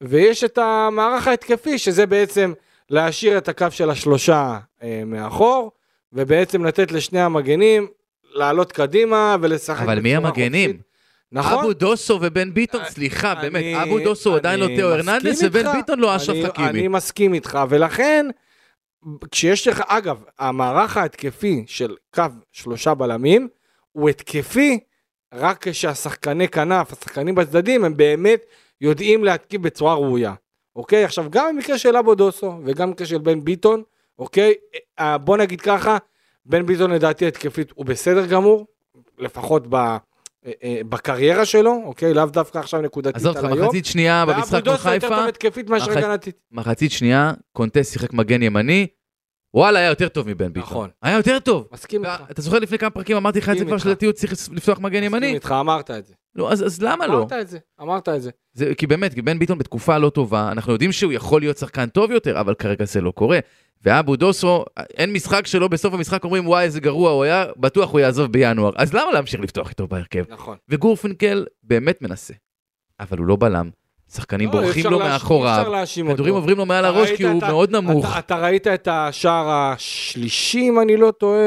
[0.00, 2.52] ויש את המערך ההתקפי, שזה בעצם
[2.90, 5.72] להשאיר את הקו של השלושה אה, מאחור,
[6.12, 7.86] ובעצם לתת לשני המגנים
[8.34, 10.70] לעלות קדימה ולשחק אבל מי המגנים?
[10.70, 10.88] חופשית.
[11.32, 11.58] נכון?
[11.58, 15.54] אבו דוסו ובן ביטון, סליחה, אני- באמת, אבו דוסו עדיין לא הרננדס, איתך.
[15.56, 16.68] ובן ביטון לא אשרף אני- חכימי.
[16.68, 18.26] אני מסכים איתך, ולכן,
[19.30, 22.22] כשיש לך, אגב, המערך ההתקפי של קו
[22.52, 23.48] שלושה בלמים,
[23.92, 24.78] הוא התקפי
[25.34, 28.40] רק כשהשחקני כנף, השחקנים בצדדים, הם באמת
[28.80, 30.34] יודעים להתקיף בצורה ראויה.
[30.76, 31.04] אוקיי?
[31.04, 33.82] עכשיו, גם במקרה של אבו דוסו, וגם במקרה של בן ביטון,
[34.18, 34.54] אוקיי?
[34.98, 35.98] אה, בוא נגיד ככה,
[36.46, 38.66] בן ביטון לדעתי התקפית הוא בסדר גמור,
[39.18, 39.74] לפחות ב...
[39.74, 39.98] אה,
[40.62, 42.14] אה, בקריירה שלו, אוקיי?
[42.14, 43.66] לאו דווקא עכשיו נקודתית עזוב אותך, על היום.
[43.66, 46.36] מחצית שנייה במשחק מול ואבו דוסו יותר טוב התקפית מאשר הגנתית.
[46.52, 48.86] מחצית שנייה, קונטה שיחק מגן ימני,
[49.54, 50.62] וואלה, היה יותר טוב מבן ביטון.
[50.62, 50.90] נכון.
[51.02, 51.68] היה יותר טוב.
[51.72, 52.22] מסכים איתך.
[52.30, 53.78] אתה זוכר לפני כמה פרקים אמרתי לך את זה מסכים כבר.
[53.78, 55.34] שלדעתי הוא צריך לפתוח מגן מסכים ימני?
[55.34, 56.14] איתך, אמרת את זה.
[56.34, 57.18] לא, אז אז למה לא?
[57.18, 58.30] אמרת את זה, אמרת את זה.
[58.52, 61.86] זה, כי באמת, כי בן ביטון בתקופה לא טובה, אנחנו יודעים שהוא יכול להיות שחקן
[61.88, 63.38] טוב יותר, אבל כרגע זה לא קורה.
[63.84, 64.64] ואבו דוסו,
[64.96, 68.72] אין משחק שלו בסוף המשחק אומרים וואי איזה גרוע הוא היה, בטוח הוא יעזוב בינואר.
[68.76, 70.24] אז למה להמשיך לפתוח איתו בהרכב?
[70.28, 70.56] נכון.
[70.68, 72.34] וגורפינקל באמת מנסה,
[73.00, 73.70] אבל הוא לא בלם.
[74.14, 75.84] שחקנים לא, בורחים לו אי מאחוריו.
[76.14, 78.06] כדורים עוברים לו מעל אתה הראש כי הוא את ה- מאוד נמוך.
[78.10, 81.40] אתה, אתה ראית את השער השלישי, אם אני לא טועה,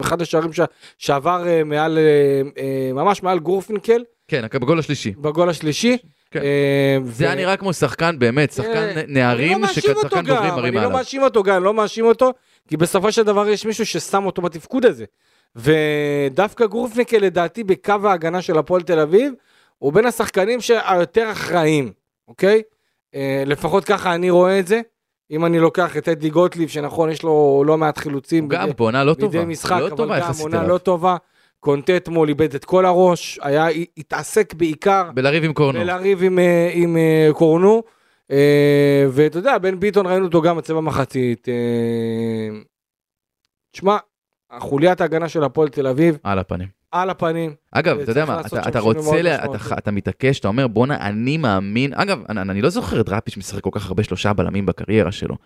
[0.00, 0.60] אחד השערים ש...
[0.98, 5.12] שעבר אה, מעל, אה, אה, ממש מעל גורפינקל, כן, בגול השלישי.
[5.18, 5.96] בגול השלישי.
[6.34, 6.42] כן.
[6.42, 10.54] אה, זה היה נראה כמו שחקן באמת, שחקן אה, נערים, אני לא אותו ששחקן בוגרים
[10.54, 10.90] מרים אני לא.
[10.90, 12.32] מאשים אותו גם, לא מאשים אותו,
[12.68, 15.04] כי בסופו של דבר יש מישהו ששם אותו בתפקוד הזה.
[15.56, 19.32] ודווקא גורפניקל לדעתי בקו ההגנה של הפועל תל אביב,
[19.78, 21.92] הוא בין השחקנים היותר אחראיים,
[22.28, 22.62] אוקיי?
[23.14, 24.80] אה, לפחות ככה אני רואה את זה.
[25.30, 28.48] אם אני לוקח את אדי גוטליב, שנכון, יש לו לא מעט חילוצים.
[28.48, 29.38] גם בעונה לא טובה.
[29.38, 30.66] מדי משחק, לא אבל גם עונה.
[30.66, 31.16] לא טובה.
[31.64, 33.66] קונטה אתמול איבד את כל הראש, היה,
[33.96, 35.80] התעסק בעיקר בלריב עם קורנו.
[35.80, 37.82] ולריב עם, אה, עם אה, קורנו.
[38.30, 41.48] אה, ואתה יודע, בן ביטון ראינו אותו גם בצבע מחצית.
[43.72, 43.96] תשמע,
[44.58, 46.68] חוליית ההגנה של הפועל תל אביב, על הפנים.
[46.92, 47.54] על הפנים.
[47.72, 49.78] אגב, אתה יודע מה, אתה, אתה רוצה, לה, אתה.
[49.78, 53.60] אתה מתעקש, אתה אומר בואנה, אני מאמין, אגב, אני, אני לא זוכר את דראפיץ' משחק
[53.60, 55.36] כל כך הרבה שלושה בלמים בקריירה שלו.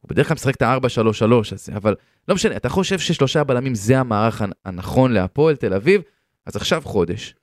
[0.00, 1.94] הוא בדרך כלל משחק את ה-4-3-3 הזה, אבל
[2.28, 6.02] לא משנה, אתה חושב ששלושה בלמים זה המערך הנ- הנכון להפועל תל אביב,
[6.46, 7.34] אז עכשיו חודש,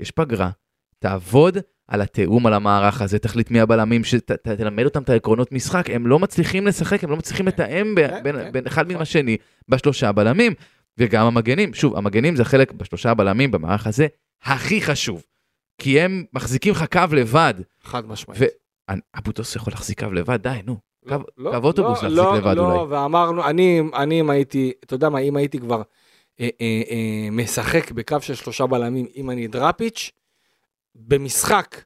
[0.00, 0.50] יש פגרה,
[0.98, 6.06] תעבוד על התיאום על המערך הזה, תחליט מי הבלמים, שתלמד אותם את העקרונות משחק, הם
[6.06, 8.88] לא מצליחים לשחק, הם לא מצליחים לתאם ב- כן, בין, כן, בין אחד.
[8.88, 9.36] מן השני
[9.68, 10.52] בשלושה בלמים,
[10.98, 14.06] וגם המגנים, שוב, המגנים זה חלק בשלושה בלמים במערך הזה
[14.42, 15.22] הכי חשוב,
[15.80, 18.40] כי הם מחזיקים לך קו לבד, חד משמעית.
[18.42, 20.78] ו- אבו טוס יכול להחזיק קו לבד, די, נו.
[21.08, 22.94] קו לא, קו אוטובוס לא, להחזיק לא, לבד לא, אולי.
[22.94, 25.82] ואמרנו, אני, אני אם הייתי, אתה יודע מה, אם הייתי כבר
[26.40, 30.10] אה, אה, אה, משחק בקו של שלושה בלמים, אם אני דראפיץ',
[30.94, 31.84] במשחק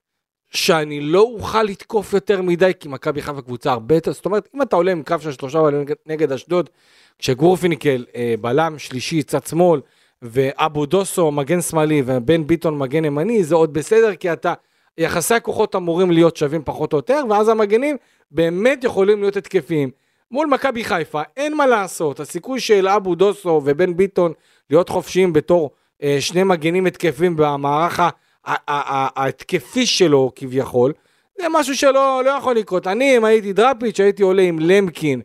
[0.51, 4.63] שאני לא אוכל לתקוף יותר מדי, כי מכבי חיפה קבוצה הרבה יותר, זאת אומרת, אם
[4.63, 6.71] אתה עולה עם קו של שלושה בלמים נגד- אשדוד,
[7.19, 8.05] כשגורפיניקל
[8.41, 9.81] בלם שלישי, צד שמאל,
[10.23, 14.55] ואבו דוסו מגן שמאלי, ובן ביטון מגן ימני, זה עוד בסדר, כי אתה,
[14.99, 17.97] יחסי הכוחות אמורים להיות שווים פחות או יותר, ואז המגנים
[18.31, 19.91] באמת יכולים להיות התקפיים.
[20.31, 24.33] מול מכבי חיפה, אין מה לעשות, הסיכוי של אבו דוסו ובן ביטון
[24.71, 25.71] להיות חופשיים בתור
[26.03, 28.01] אה, שני מגנים התקפיים במערך
[28.45, 30.93] ההתקפי שלו כביכול,
[31.41, 32.87] זה משהו שלא לא יכול לקרות.
[32.87, 35.21] אני, אם הייתי דראפיץ', הייתי עולה עם למקין,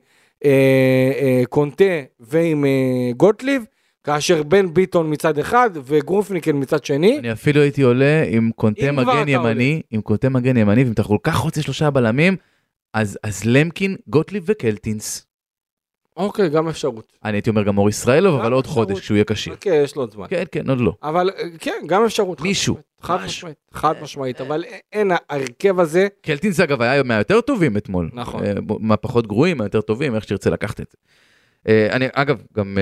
[0.46, 1.84] אה, אה, קונטה
[2.20, 3.66] ועם אה, גוטליב,
[4.04, 7.20] כאשר בן ביטון מצד אחד וגרופניקל מצד שני.
[7.20, 11.18] אני אפילו הייתי עולה עם קונטה מגן ימני, עם קונטה מגן ימני, ואם אתה כל
[11.24, 12.36] כך רוצה שלושה בלמים,
[12.94, 15.26] אז אז למקין, גוטליב וקלטינס.
[16.18, 17.14] אוקיי, גם אפשרות.
[17.26, 18.88] אני הייתי אומר גם אור ישראלוב, אבל עוד אפשרות.
[18.88, 19.54] חודש כשהוא יהיה כשיר.
[19.54, 20.26] אוקיי, יש לו עוד זמן.
[20.30, 20.94] כן, כן, עוד לא.
[21.04, 22.42] אבל אה, כן, גם אפשרות.
[22.42, 23.18] מישהו, חד.
[23.26, 24.64] משמעית, חד משמעית, אבל
[24.94, 28.10] אין, ההרכב הזה, קלטינס אגב היה מהיותר טובים אתמול.
[28.14, 28.44] נכון.
[28.44, 30.98] אה, מהפחות גרועים, מהיותר טובים, איך שתרצה לקחת את זה.
[31.68, 32.78] אה, אני, אגב, גם,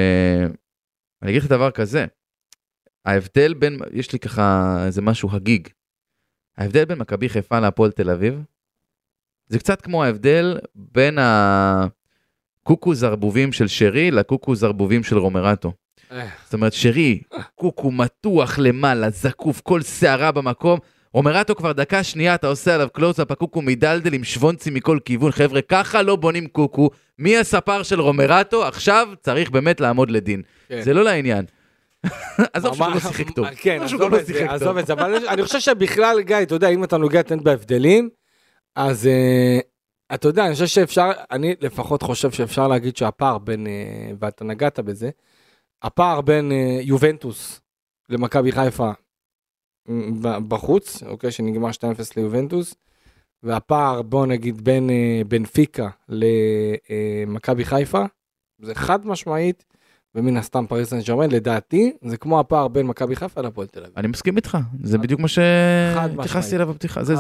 [1.21, 2.05] אני אגיד לך דבר כזה,
[3.05, 5.67] ההבדל בין, יש לי ככה איזה משהו הגיג.
[6.57, 8.43] ההבדל בין מכבי חיפה להפועל תל אביב,
[9.47, 15.73] זה קצת כמו ההבדל בין הקוקו זרבובים של שרי לקוקו זרבובים של רומרטו.
[16.12, 17.21] אה, זאת אומרת, שרי,
[17.55, 20.79] קוקו מתוח למעלה, זקוף, כל שערה במקום.
[21.13, 25.32] רומרטו כבר דקה שנייה, אתה עושה עליו קלוזאפ, הקוקו מדלדל עם שוונצים מכל כיוון.
[25.32, 26.89] חבר'ה, ככה לא בונים קוקו.
[27.19, 28.65] מי הספר של רומרטו?
[28.65, 30.41] עכשיו צריך באמת לעמוד לדין.
[30.67, 30.82] כן.
[30.82, 31.45] זה לא לעניין.
[32.54, 33.47] עזוב שהוא לא שיחק טוב.
[33.58, 34.78] כן, עזוב לא את זה, עזוב.
[34.78, 38.10] את זה, אבל אני- חושב שבכלל, גיא, אתה יודע, אם אתה נוגע תן בהבדלים,
[38.76, 39.60] אז אה,
[40.13, 44.80] אתה יודע, אני חושב שאפשר, אני לפחות חושב שאפשר להגיד שהפער בין, אה, ואתה נגעת
[44.80, 45.10] בזה,
[45.84, 47.62] הפער בין אה, יובנטוס
[48.10, 48.91] למכבי חיפה
[50.47, 51.73] בחוץ, אוקיי, שנגמר 2-0
[52.17, 52.75] ליובנטוס,
[53.43, 58.03] והפער, בוא נגיד, בין אה, בנפיקה למכבי חיפה,
[58.61, 59.65] זה חד משמעית
[60.15, 63.93] ומן הסתם פריס סן ג'רמן, לדעתי, זה כמו הפער בין מכבי חיפה להפועל תל אביב.
[63.97, 65.27] אני מסכים איתך, זה בדיוק מה.
[65.27, 67.13] שהתייחסתי אליו בפתיחה, זה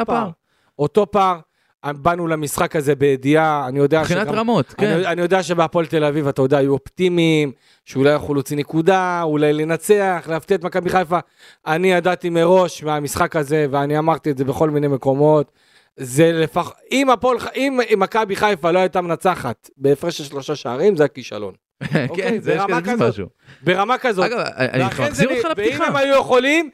[0.00, 0.30] הפער.
[0.78, 1.40] אותו פער,
[1.86, 4.28] באנו למשחק הזה בידיעה, אני יודע מבחינת.
[4.28, 4.86] רמות, כן.
[4.86, 7.52] אני, אני יודע שבהפועל תל אביב, אתה יודע, היו אופטימיים,
[7.84, 11.18] שאולי יכלו להוציא נקודה, אולי לנצח, להפתיע את מכבי חיפה.
[11.66, 15.52] אני ידעתי מראש מהמשחק הזה, ואני אמרתי את זה בכל מיני מקומות,
[15.96, 16.72] זה לפח...
[16.92, 21.54] אם הפועל, אם מכבי חיפה לא הייתה מנצחת בהפרש של שלושה שערים, זה הכישלון.
[21.92, 23.28] כן, אוקיי, זה ברמה כזה כזאת.
[23.62, 24.24] ברמה כזאת.
[24.24, 25.86] אגב, אני מחזיר אותך ואם לפתיחה.
[25.86, 26.70] הם היו יכולים,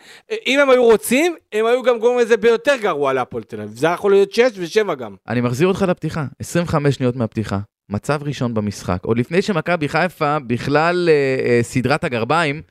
[0.46, 3.76] אם הם היו רוצים, הם היו גם גורמים לזה ביותר גרוע להפועל תל אביב.
[3.76, 5.14] זה יכול להיות 6 ו-7 גם.
[5.28, 7.58] אני מחזיר אותך לפתיחה, 25 שניות מהפתיחה.
[7.88, 12.62] מצב ראשון במשחק, עוד לפני שמכבי חיפה בכלל אה, אה, סדרת הגרביים,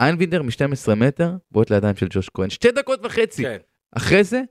[0.00, 2.50] איינבינדר מ-12 מטר, בועט לידיים של ג'וש כהן.
[2.50, 3.42] שתי דקות וחצי.
[3.42, 3.56] כן.
[3.96, 4.42] אחרי זה,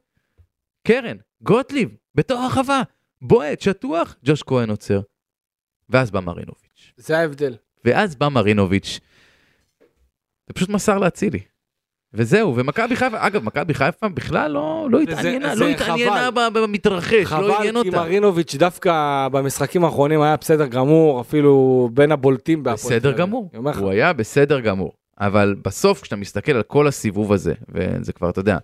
[0.87, 2.81] קרן, גוטליב, בתוך הרחבה,
[3.21, 4.99] בועט, שטוח, ג'וש כהן עוצר.
[5.89, 6.93] ואז בא מרינוביץ'.
[6.97, 7.55] זה ההבדל.
[7.85, 8.99] ואז בא מרינוביץ'.
[10.47, 11.39] זה פשוט מסר לאצילי.
[12.13, 17.13] וזהו, ומכבי חיפה, אגב, מכבי חיפה בכלל לא, לא וזה- התעניינה, זה לא התעניינה במתרחש,
[17.13, 17.99] לא חבל, עניין כי אותה.
[18.01, 18.91] מרינוביץ' דווקא
[19.31, 23.11] במשחקים האחרונים היה בסדר גמור, אפילו בין הבולטים בהפועל בסדר.
[23.11, 23.77] גמור, לך.
[23.79, 24.93] הוא היה בסדר גמור.
[25.19, 28.57] אבל בסוף, כשאתה מסתכל על כל הסיבוב הזה, וזה כבר, אתה יודע,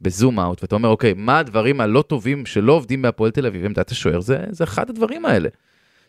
[0.00, 3.90] בזום אאוט, ואתה אומר, אוקיי, מה הדברים הלא טובים שלא עובדים בהפועל תל אביב, עמדת
[3.90, 5.48] השוער, זה, זה אחד הדברים האלה.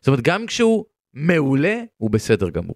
[0.02, 2.76] זאת אומרת, גם כשהוא מעולה, הוא בסדר גמור.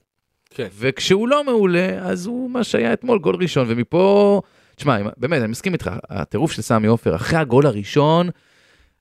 [0.49, 0.67] כן.
[0.77, 4.41] וכשהוא לא מעולה, אז הוא מה שהיה אתמול, גול ראשון, ומפה...
[4.75, 8.29] תשמע, באמת, אני מסכים איתך, הטירוף של סמי עופר, אחרי הגול הראשון,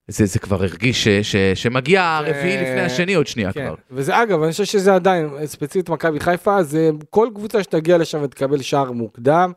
[0.08, 3.66] זה, זה כבר הרגיש ש, ש, שמגיע הרביעי לפני השני עוד שנייה כן.
[3.66, 3.74] כבר.
[3.90, 8.62] וזה אגב, אני חושב שזה עדיין, ספציפית מכבי חיפה, זה כל קבוצה שתגיע לשם ותקבל
[8.62, 9.52] שער מוקדם,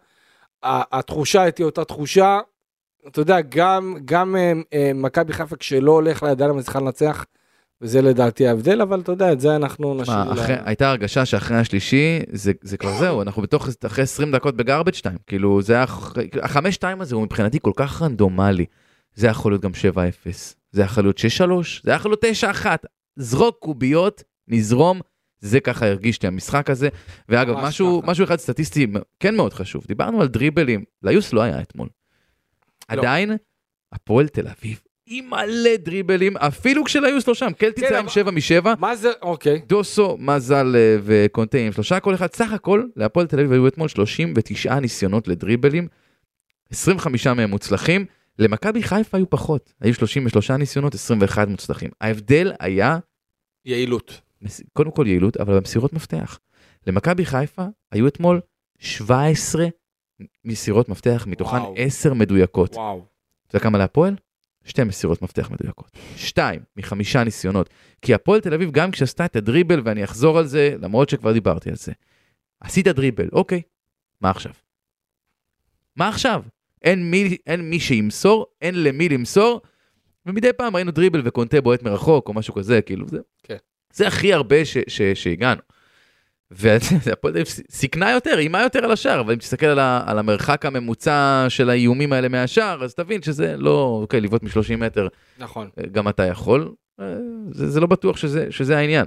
[0.63, 2.39] התחושה תהיה אותה תחושה.
[3.07, 7.25] אתה יודע, גם, גם אה, אה, מכבי חיפה כשלא הולך לידיים מצליחה לנצח,
[7.81, 10.23] וזה לדעתי ההבדל, אבל אתה יודע, את זה אנחנו נשאיר.
[10.23, 14.55] מה, אחרי, הייתה הרגשה שאחרי השלישי, זה, זה כבר זהו, אנחנו בתוך, אחרי 20 דקות
[14.55, 15.85] בגרבג' 2, כאילו זה היה,
[16.41, 18.65] החמש שתיים הזה הוא מבחינתי כל כך רנדומלי.
[19.15, 19.75] זה יכול להיות גם 7-0,
[20.71, 21.21] זה יכול להיות 6-3,
[21.83, 22.25] זה יכול להיות
[22.63, 22.65] 9-1.
[23.15, 25.01] זרוק קוביות, נזרום,
[25.39, 26.89] זה ככה הרגיש לי המשחק הזה.
[27.29, 28.01] ואגב, משהו.
[28.05, 28.87] משהו אחד סטטיסטי
[29.19, 31.87] כן מאוד חשוב, דיברנו על דריבלים, ליוס לא היה אתמול.
[32.91, 32.99] לא.
[32.99, 33.31] עדיין,
[33.91, 38.13] הפועל תל אביב, עם מלא דריבלים, אפילו כשליוס לא שם, קלטיץ כן, היה עם אבל-
[38.13, 39.61] 7 מ-7, מה זה, אוקיי.
[39.67, 43.87] דוסו, מזל אה, וקונטה עם שלושה כל אחד, סך הכל להפועל תל אביב היו אתמול
[43.87, 45.87] 39 ניסיונות לדריבלים,
[46.69, 48.05] 25 מהם מוצלחים,
[48.39, 51.89] למכבי חיפה היו פחות, היו 33 ניסיונות, 21 מוצלחים.
[52.01, 52.97] ההבדל היה,
[53.65, 54.21] יעילות.
[54.73, 56.39] קודם כל יעילות, אבל במסירות מפתח.
[56.87, 58.41] למכבי חיפה היו אתמול
[58.79, 59.65] 17
[60.45, 61.73] מסירות מפתח, מתוכן וואו.
[61.77, 62.73] 10 מדויקות.
[62.75, 63.05] וואו.
[63.47, 64.15] אתה יודע כמה להפועל?
[64.67, 65.97] שתי מסירות מפתח מדויקות.
[66.15, 67.69] שתיים מחמישה ניסיונות.
[68.01, 71.69] כי הפועל תל אביב גם כשעשתה את הדריבל, ואני אחזור על זה, למרות שכבר דיברתי
[71.69, 71.91] על זה.
[72.59, 73.61] עשית דריבל, אוקיי,
[74.21, 74.51] מה עכשיו?
[75.95, 76.43] מה עכשיו?
[76.81, 79.61] אין מי, אין מי שימסור, אין למי למסור,
[80.25, 83.57] ומדי פעם ראינו דריבל וקונטה בועט מרחוק או משהו כזה, כאילו זה, כן.
[83.93, 85.61] זה הכי הרבה ש, ש, שהגענו.
[86.51, 90.19] והפועל תל אביב סיכנה יותר, איימה יותר על השער, אבל אם תסתכל על, ה, על
[90.19, 95.07] המרחק הממוצע של האיומים האלה מהשער, אז תבין שזה לא, אוקיי, לבעוט מ-30 מטר,
[95.37, 95.69] נכון.
[95.79, 97.15] אה, גם אתה יכול, אה,
[97.51, 99.05] זה, זה לא בטוח שזה, שזה העניין.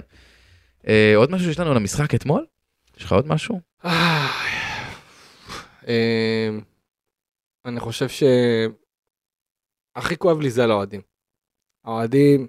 [0.87, 2.45] אה, עוד משהו שיש לנו על המשחק אתמול?
[2.97, 3.59] יש לך עוד משהו?
[7.65, 8.23] אני חושב ש...
[9.95, 11.01] הכי כואב לי זה על האוהדים.
[11.85, 12.47] האוהדים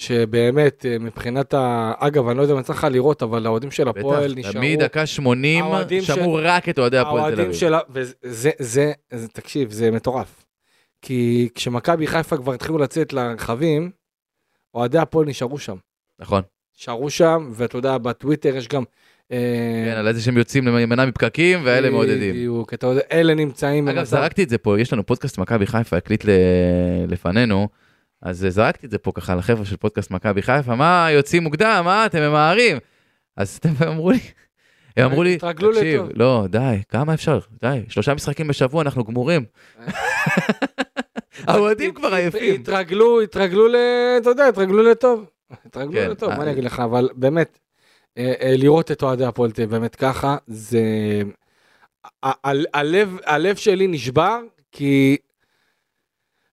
[0.00, 1.92] שבאמת אה, מבחינת ה...
[1.98, 4.64] אגב, אני לא יודע אם יצא לך לראות, אבל האוהדים של הפועל בטח, נשארו...
[4.64, 7.52] מדקה 80 האוהדים שמעו רק את אוהדי הפועל תל אביב.
[7.52, 7.74] של...
[7.90, 10.44] וזה, זה, זה, זה, תקשיב, זה מטורף.
[11.02, 13.90] כי כשמכבי חיפה כבר התחילו לצאת לרכבים,
[14.74, 15.76] אוהדי הפועל נשארו שם.
[16.18, 16.42] נכון.
[16.78, 18.82] נשארו שם, ואתה יודע, בטוויטר יש גם...
[19.32, 22.34] אה, כן, על איזה שהם יוצאים להימנע מפקקים, ואלה מעודדים.
[22.34, 23.88] בדיוק, אתה יודע, אלה נמצאים...
[23.88, 26.24] אגב, זרקתי את זה פה, יש לנו פודקאסט מכבי חיפה, הקליט
[27.08, 27.68] לפנינו,
[28.22, 31.82] אז אה, זרקתי את זה פה ככה לחבר'ה של פודקאסט מכבי חיפה, מה, יוצאים מוקדם,
[31.84, 32.76] מה, אתם ממהרים?
[33.36, 34.18] אז הם אמרו לי,
[34.96, 39.44] הם אמרו לי, תקשיב, לטוב." לא, די, כמה אפשר, די, שלושה משחקים בשבוע, אנחנו גמורים.
[41.46, 42.60] האוהדים כבר עייפים.
[42.60, 43.76] התרגלו, התרגלו ל...
[44.20, 45.24] אתה יודע, התרגלו לטוב.
[45.66, 47.58] התרגלו כן, לטוב, אה, מה אני אגיד לך, אבל באמת,
[48.18, 50.82] אה, אה, לראות את אוהדי הפועל תל באמת ככה, זה...
[53.24, 54.40] הלב שלי נשבר,
[54.72, 55.16] כי...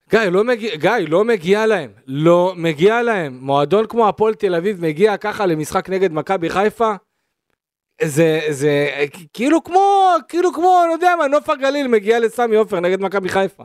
[0.10, 3.38] גיא, לא מגיע, גיא, לא מגיע להם, לא מגיע להם.
[3.42, 6.94] מועדון כמו הפועל תל אביב מגיע ככה למשחק נגד מכבי חיפה,
[8.02, 8.88] זה, זה
[9.34, 13.64] כאילו כמו, כאילו כמו, אני יודע מה, נוף הגליל מגיע לסמי עופר נגד מכבי חיפה.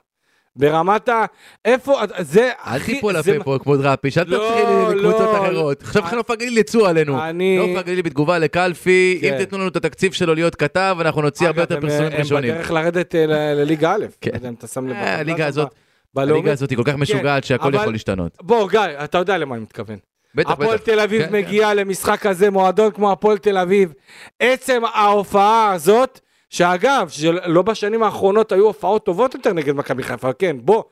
[0.56, 1.24] ברמת ה...
[1.64, 1.94] איפה...
[2.18, 2.94] זה אל הכי...
[2.94, 5.42] תיפול זה- לפה פה כמו דראפיש, אל לא, תתחיל לקבוצות לא.
[5.46, 5.82] אחרות.
[5.82, 7.22] עכשיו נוף הגליל יצאו עלינו.
[7.24, 9.38] אני- נוף הגליל בתגובה לקלפי, אם כן.
[9.38, 12.54] תיתנו לנו את התקציב שלו להיות כתב, אנחנו נוציא הרבה יותר הם- פרסומים הם ראשונים.
[12.54, 14.06] בדרך לרדת אה, לליגה א'.
[14.20, 14.30] כן.
[14.42, 14.94] לא אתה שם לב.
[14.96, 15.74] אה, הליגה הזאת,
[16.14, 16.34] בלאומית.
[16.34, 18.38] הליגה הזאת היא כל כך משוגעת שהכל יכול להשתנות.
[18.42, 19.98] בוא, גיא, אתה יודע למה אני מתכוון.
[20.34, 20.84] בטח, הפועל בטח.
[20.84, 23.92] תל אביב כן, מגיע למשחק כזה, מועדון כמו הפועל תל אביב.
[24.40, 26.20] עצם ההופעה הזאת,
[26.50, 30.82] שאגב, שלא בשנים האחרונות היו הופעות טובות יותר נגד מכבי חיפה, כן, בוא.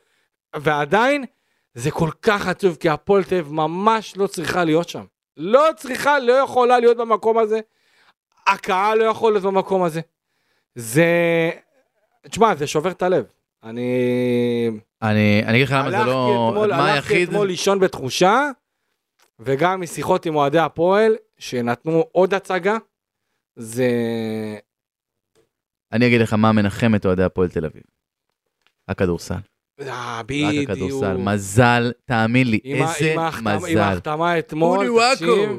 [0.57, 1.25] ועדיין,
[1.75, 5.05] זה כל כך עצוב, כי הפועל תל אביב ממש לא צריכה להיות שם.
[5.37, 7.61] לא צריכה, לא יכולה להיות במקום הזה.
[8.47, 10.01] הקהל לא יכול להיות במקום הזה.
[10.75, 11.05] זה...
[12.31, 13.25] תשמע, זה שובר את הלב.
[13.65, 14.71] אני...
[15.03, 16.49] אני אני אגיד לך למה זה לא...
[16.51, 17.29] אתמול, מה הלכתי היחיד?
[17.29, 18.51] אתמול לישון בתחושה,
[19.39, 22.77] וגם משיחות עם אוהדי הפועל, שנתנו עוד הצגה,
[23.57, 23.89] זה...
[25.93, 27.83] אני אגיד לך מה מנחם את אוהדי הפועל תל אביב.
[28.89, 29.35] הכדורסל.
[29.81, 30.71] אה, רק בדיוק.
[30.71, 31.17] הכדורסל.
[31.17, 33.79] מזל, תאמין לי, איזה עם ההחתמה- עם מזל.
[33.79, 35.51] ההחתמה אתמול, תקשיב.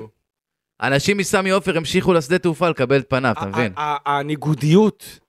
[0.81, 3.73] אנשים מסמי עופר המשיכו לשדה תעופה לקבל את פניו, אתה מבין?
[4.05, 5.19] הניגודיות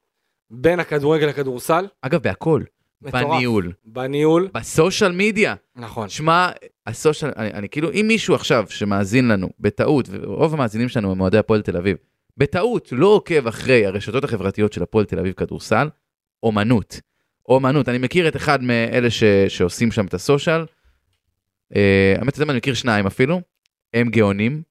[0.53, 2.63] בין הכדורגל לכדורסל, אגב, בהכל.
[3.03, 3.25] מטורף.
[3.25, 5.55] בניהול, בניהול, בסושיאל מדיה.
[5.77, 6.09] נכון.
[6.09, 6.49] שמע,
[6.87, 11.39] הסושיאל, אני, אני כאילו, אם מישהו עכשיו שמאזין לנו, בטעות, ורוב המאזינים שלנו הם אוהדי
[11.39, 11.97] הפועל תל אביב,
[12.37, 15.89] בטעות לא עוקב אחרי הרשתות החברתיות של הפועל תל אביב כדורסל,
[16.43, 17.01] אומנות.
[17.49, 17.89] אומנות.
[17.89, 20.65] אני מכיר את אחד מאלה ש, שעושים שם את הסושיאל,
[21.77, 23.41] אה, האמת, אתה יודע מה, אני מכיר שניים אפילו,
[23.95, 24.63] הם גאונים,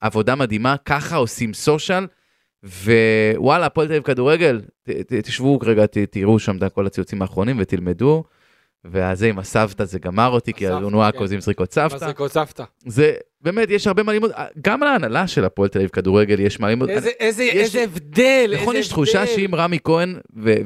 [0.00, 2.06] עבודה מדהימה, ככה עושים סושיאל,
[2.66, 7.22] ווואלה, הפועל תל אביב כדורגל, ת, ת, תשבו רגע, ת, תראו שם את כל הציוצים
[7.22, 8.24] האחרונים ותלמדו.
[8.88, 11.26] והזה עם הסבתא זה גמר אותי, כי אונואקו כן.
[11.26, 11.94] זה עם זריקות סבתא.
[11.94, 12.64] מזריקות סבתא.
[12.86, 14.30] זה באמת, יש הרבה מה ללמוד,
[14.62, 16.88] גם להנהלה של הפועל תל אביב כדורגל יש מה ללמוד.
[16.90, 19.26] איזה- איזה יש- איזה הבדל, נכון, יש תחושה.
[19.26, 20.14] שאם רמי כהן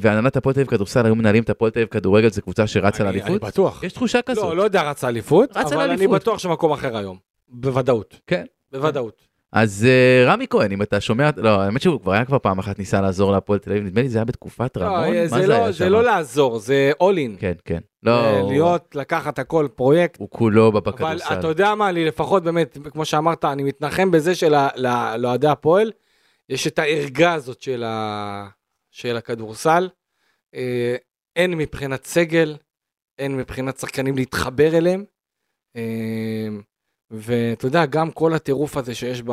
[0.01, 3.03] והנהלת הפועל תל אביב כדורסל היו מנהלים את הפועל תל אביב כדורגל, זו קבוצה שרצה
[3.05, 3.45] אני- אני לאליפות?
[3.49, 3.83] בטוח.
[3.83, 4.57] יש תחושה לא, כזאת.
[4.57, 6.21] לא יודע רצה אליפות, אבל אני לאליפות.
[6.21, 7.17] בטוח שמקום אחר היום.
[7.49, 8.21] בוודאות.
[8.27, 8.45] כן.
[8.73, 9.30] בוודאות.
[9.53, 12.79] אז אה, רמי כהן, אם אתה שומע, לא, האמת שהוא כבר היה כבר פעם אחת
[12.79, 15.41] ניסה לעזור להפועל תל אביב, נדמה לי זה היה בתקופת לא, רמון, אה, מה זה
[15.41, 15.85] זה לא- היה זה שם?
[15.89, 17.41] לא לעזור, זה all in.
[17.41, 17.81] כן, כן.
[18.03, 20.21] לא, להיות, לקחת הכל פרויקט.
[20.21, 21.39] הוא כולו אבל בכדורסל.
[21.39, 25.93] אתה יודע מה, אני לפחות באמת, כמו שאמרת, אני מתנחם בזה שלאוהדי הפועל,
[26.49, 28.49] יש את הערגה הזאת של, ה...
[28.91, 29.89] של הכדורסל.
[30.55, 30.97] אה,
[31.37, 32.57] אין מבחינת סגל,
[33.19, 35.05] אין מבחינת שחקנים להתחבר אליהם.
[37.11, 39.31] ואתה יודע, גם כל הטירוף הזה שיש ב...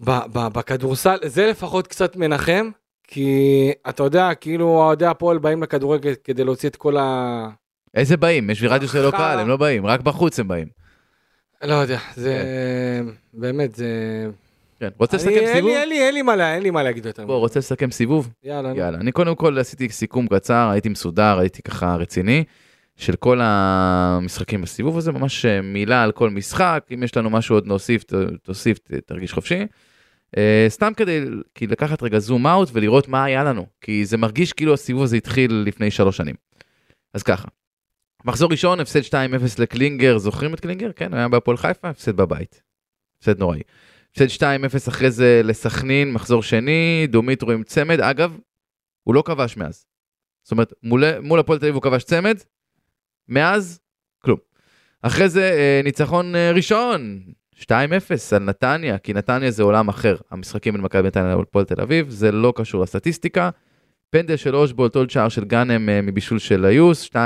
[0.00, 0.10] ב...
[0.32, 0.48] ב...
[0.52, 2.70] בכדורסל, זה לפחות קצת מנחם,
[3.08, 7.48] כי אתה יודע, כאילו אוהדי הפועל באים לכדורגל כדי להוציא את כל ה...
[7.94, 8.50] איזה באים?
[8.50, 9.10] יש רדיו שלא.
[9.10, 10.68] קהל, הם לא באים, רק בחוץ הם באים.
[11.64, 12.42] לא יודע, זה
[13.34, 13.86] באמת, זה...
[14.80, 14.88] כן.
[14.98, 15.70] רוצה לסכם אין סיבוב?
[15.70, 17.26] לי- אין לי- אין לי מה אין לי מה להגיד יותר.
[17.26, 18.30] בוא, רוצה לסכם סיבוב?
[18.44, 18.72] יאללה.
[18.76, 22.44] יאללה, אני קודם כל עשיתי סיכום קצר, הייתי מסודר, הייתי ככה רציני,
[22.96, 27.56] של כל המשחקים בסיבוב הזה, ממש אה, מילה על כל משחק, אם יש לנו משהו
[27.56, 29.60] עוד להוסיף, ת- תוסיף, תרגיש חופשי.
[30.36, 31.20] אה, סתם כדי
[31.54, 35.16] כי לקחת רגע זום אאוט ולראות מה היה לנו, כי זה מרגיש כאילו הסיבוב הזה
[35.16, 36.34] התחיל לפני שלוש שנים.
[37.14, 37.48] אז ככה,
[38.24, 39.14] מחזור ראשון, הפסד 2-0
[39.58, 40.90] לקלינגר, זוכרים את קלינגר?
[40.96, 42.62] כן, היה בהפועל חיפה, הפסד בבית.
[43.18, 43.60] הפסד נוראי.
[44.12, 44.44] הפסד 2-0
[44.88, 48.38] אחרי זה לסכנין, מחזור שני, דומיטרו עם צמד, אגב,
[49.02, 49.86] הוא לא כבש מאז.
[50.42, 50.72] זאת אומרת,
[51.22, 52.36] מול הפועל תל אביב הוא כבש צמד,
[53.28, 53.80] מאז,
[54.22, 54.38] כלום.
[55.02, 57.20] אחרי זה אה, ניצחון אה, ראשון,
[57.60, 57.66] 2-0
[58.36, 60.16] על נתניה, כי נתניה זה עולם אחר.
[60.30, 63.50] המשחקים בין מכבי נתניה להפועל תל אביב, זה לא קשור לסטטיסטיקה.
[64.10, 67.16] פנדל של אושבולט, עוד שער של גאנם אה, מבישול של היוס, 2-0.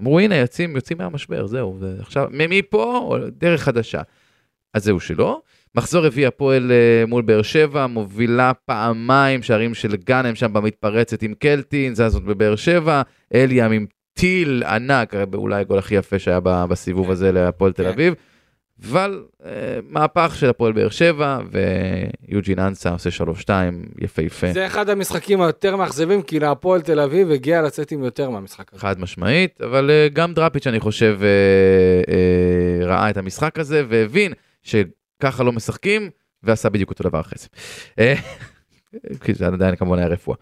[0.00, 4.02] אמרו הנה יוצאים, יוצאים מהמשבר, זהו, זה עכשיו, מפה דרך חדשה.
[4.74, 5.40] אז זהו שלא.
[5.74, 6.72] מחזור רביעי הפועל
[7.06, 12.56] מול באר שבע, מובילה פעמיים שערים של גאנם שם במתפרצת עם קלטין, זה זאת בבאר
[12.56, 13.02] שבע,
[13.34, 17.88] אליאם עם טיל ענק, אולי הגול הכי יפה שהיה בסיבוב הזה להפועל תל כן.
[17.88, 18.14] אביב.
[18.82, 19.50] אבל אה,
[19.88, 23.50] מהפך של הפועל באר שבע, ויוג'ין אנסה עושה 3-2
[23.98, 28.72] יפהפה, זה אחד המשחקים היותר מאכזבים, כי להפועל תל אביב הגיע לצאת עם יותר מהמשחק
[28.72, 28.80] הזה.
[28.80, 31.28] חד משמעית, אבל אה, גם דראפיץ' אני חושב אה,
[32.14, 36.10] אה, ראה את המשחק הזה והבין שככה לא משחקים,
[36.42, 37.48] ועשה בדיוק אותו דבר אחרי זה.
[37.98, 38.14] אה,
[39.24, 40.36] כי זה עדיין כמובן היה רפואה.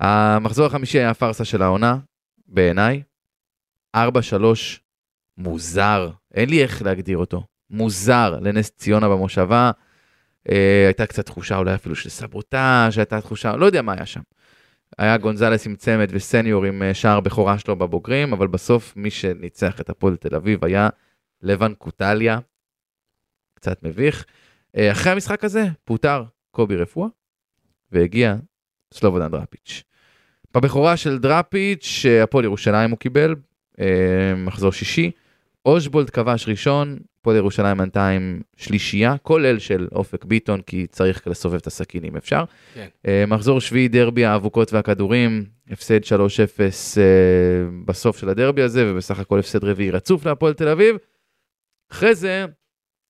[0.00, 1.96] המחזור החמישי היה הפארסה של העונה,
[2.48, 3.02] בעיניי.
[3.96, 4.00] 4-3
[5.38, 7.44] מוזר, אין לי איך להגדיר אותו.
[7.70, 9.70] מוזר לנס ציונה במושבה.
[10.50, 14.20] אה, הייתה קצת תחושה אולי אפילו של סבוטאז', הייתה תחושה, לא יודע מה היה שם.
[14.98, 19.80] היה גונזלס עם צמד וסניור עם אה, שער בכורה שלו בבוגרים, אבל בסוף מי שניצח
[19.80, 20.88] את הפועל תל אביב היה
[21.42, 22.38] לבן קוטליה.
[23.54, 24.26] קצת מביך.
[24.76, 27.08] אה, אחרי המשחק הזה פוטר קובי רפואה,
[27.92, 28.36] והגיע
[28.94, 29.82] סלובודן דראפיץ'.
[30.54, 33.34] בבכורה של דראפיץ', הפועל ירושלים הוא קיבל, אה,
[34.36, 35.10] מחזור שישי.
[35.66, 41.66] אושבולד כבש ראשון, הפועל ירושלים בינתיים שלישייה, כולל של אופק ביטון, כי צריך לסובב את
[41.66, 42.44] הסכין אם אפשר.
[42.74, 42.86] כן.
[43.06, 46.08] אה, מחזור שביעי דרבי האבוקות והכדורים, הפסד 3-0
[46.98, 47.02] אה,
[47.84, 50.96] בסוף של הדרבי הזה, ובסך הכל הפסד רביעי רצוף להפועל תל אביב.
[51.92, 52.44] אחרי זה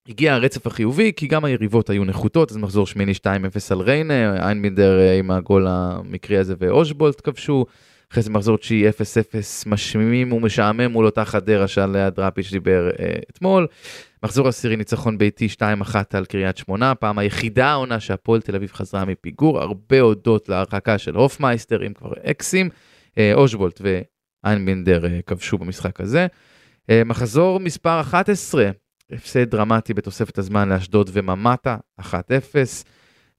[0.08, 3.26] הגיע הרצף החיובי, כי גם היריבות היו נחותות, אז מחזור שמיני 2-0
[3.70, 7.66] על ריינה, איינבינדר אה, עם הגול המקרי הזה ואושבולט כבשו.
[8.12, 8.92] אחרי זה מחזור תשיעי 0-0
[9.66, 13.66] משמימים ומשעמם מול אותה חדרה שעליה דראפיץ' דיבר אה, אתמול.
[14.22, 19.04] מחזור עשירי ניצחון ביתי 2-1 על קריית שמונה, הפעם היחידה העונה שהפועל תל אביב חזרה
[19.04, 22.68] מפיגור, הרבה הודות להרחקה של הופמייסטר, אם כבר אקסים,
[23.18, 23.80] אה, אושבולט
[24.44, 26.26] ואיינבינדר אה, כבשו במשחק הזה.
[26.90, 28.70] אה, מחזור מספר 11,
[29.12, 32.04] הפסד דרמטי בתוספת הזמן לאשדוד וממטה, 1-0.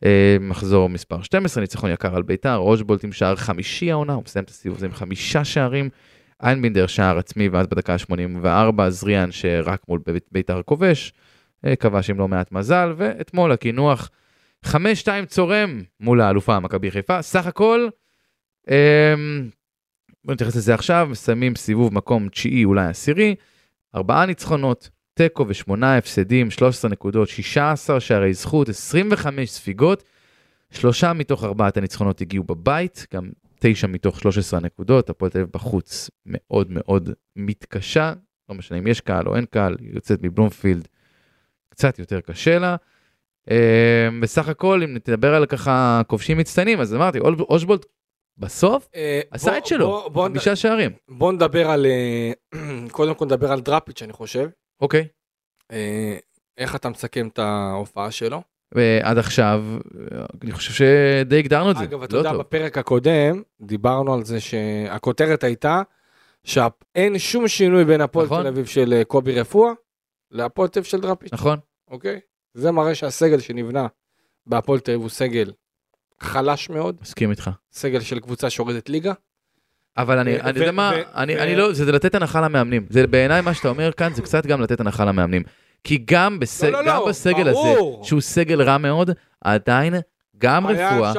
[0.05, 4.43] אה, מחזור מספר 12, ניצחון יקר על ביתר, רושבולט עם שער חמישי העונה, הוא מסיים
[4.45, 5.89] את הסיבוב הזה עם חמישה שערים.
[6.43, 11.13] איינבינדר שער עצמי, ואז בדקה ה-84, זריאן שרק מול בית- ביתר כובש,
[11.65, 14.09] אה, כבש עם לא מעט מזל, ואתמול הקינוח
[14.65, 14.75] 5-2
[15.27, 17.87] צורם מול האלופה מכבי חיפה, סך הכל,
[18.69, 19.13] אה,
[20.25, 23.35] בוא נתייחס לזה עכשיו, מסיימים סיבוב מקום תשיעי, אולי עשירי,
[23.95, 24.89] ארבעה ניצחונות,
[25.27, 30.03] תיקו ושמונה הפסדים, 13 נקודות, 16 שערי זכות, 25 ספיגות,
[30.71, 33.29] שלושה מתוך ארבעת הניצחונות הגיעו בבית, גם
[33.60, 38.13] תשע מתוך 13 הנקודות, הפועל תל אביב בחוץ מאוד מאוד מתקשה,
[38.49, 40.88] לא משנה אם יש קהל או אין קהל, היא יוצאת מבלומפילד,
[41.69, 42.75] קצת יותר קשה לה.
[43.51, 47.86] אה, בסך הכל, אם נדבר על ככה כובשים מצטיינים, אז אמרתי, אושבולט
[48.38, 50.91] בסוף אה, עשה בוא- את שלו, חמישה שערים.
[51.10, 52.31] בוא נדבר על, אה,
[52.91, 54.49] קודם כל נדבר על דראפיץ' אני חושב.
[54.81, 55.07] אוקיי.
[55.71, 56.17] אה,
[56.57, 58.41] איך אתה מסכם את ההופעה שלו?
[58.71, 59.63] ועד עכשיו,
[60.11, 61.83] אה, אני חושב שדי הגדרנו את זה.
[61.83, 62.39] אגב, אתה לא יודע, טוב.
[62.39, 65.81] בפרק הקודם דיברנו על זה שהכותרת הייתה
[66.43, 68.41] שאין שום שינוי בין הפועל נכון.
[68.41, 69.71] תל אביב של אה, קובי רפואה
[70.31, 71.59] להפועל תל אביב של דראפיץ', נכון.
[71.87, 72.19] אוקיי?
[72.53, 73.87] זה מראה שהסגל שנבנה
[74.45, 75.51] בהפועל תל אביב הוא סגל
[76.19, 77.49] חלש מאוד, מסכים איתך.
[77.71, 79.13] סגל של קבוצה שיורדת ליגה.
[79.97, 82.41] אבל אני, ו- אני יודע ו- מה, ו- אני, ו- אני לא, זה לתת הנחה
[82.41, 82.86] למאמנים.
[82.89, 85.43] זה בעיניי מה שאתה אומר כאן, זה קצת גם לתת הנחה למאמנים.
[85.84, 87.97] כי גם, בסג, לא, לא, גם לא, בסגל ברור.
[87.99, 89.10] הזה, שהוא סגל רע מאוד,
[89.41, 89.93] עדיין
[90.38, 91.13] גם רפואה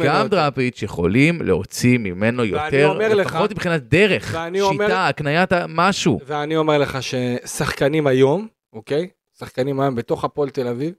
[0.00, 0.26] וגם.
[0.28, 6.18] דראפיץ' יכולים להוציא ממנו יותר, אומר לך- לפחות מבחינת דרך, שיטה, אומר- הקניית משהו.
[6.26, 9.08] ואני אומר לך ששחקנים היום, אוקיי?
[9.38, 10.94] שחקנים היום בתוך הפועל תל אביב,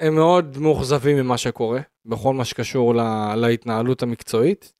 [0.00, 4.72] הם מאוד מאוכזבים ממה שקורה, בכל מה שקשור לה, להתנהלות המקצועית.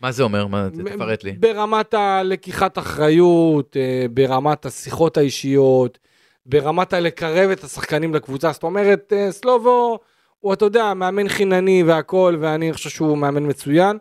[0.00, 0.46] מה זה אומר?
[0.46, 1.32] מה, תפרט לי.
[1.32, 5.98] ברמת הלקיחת אחריות, אה, ברמת השיחות האישיות,
[6.46, 8.52] ברמת הלקרב את השחקנים לקבוצה.
[8.52, 9.98] זאת אומרת, אה, סלובו
[10.38, 13.98] הוא, אתה יודע, מאמן חינני והכל, ואני חושב שהוא מאמן מצוין,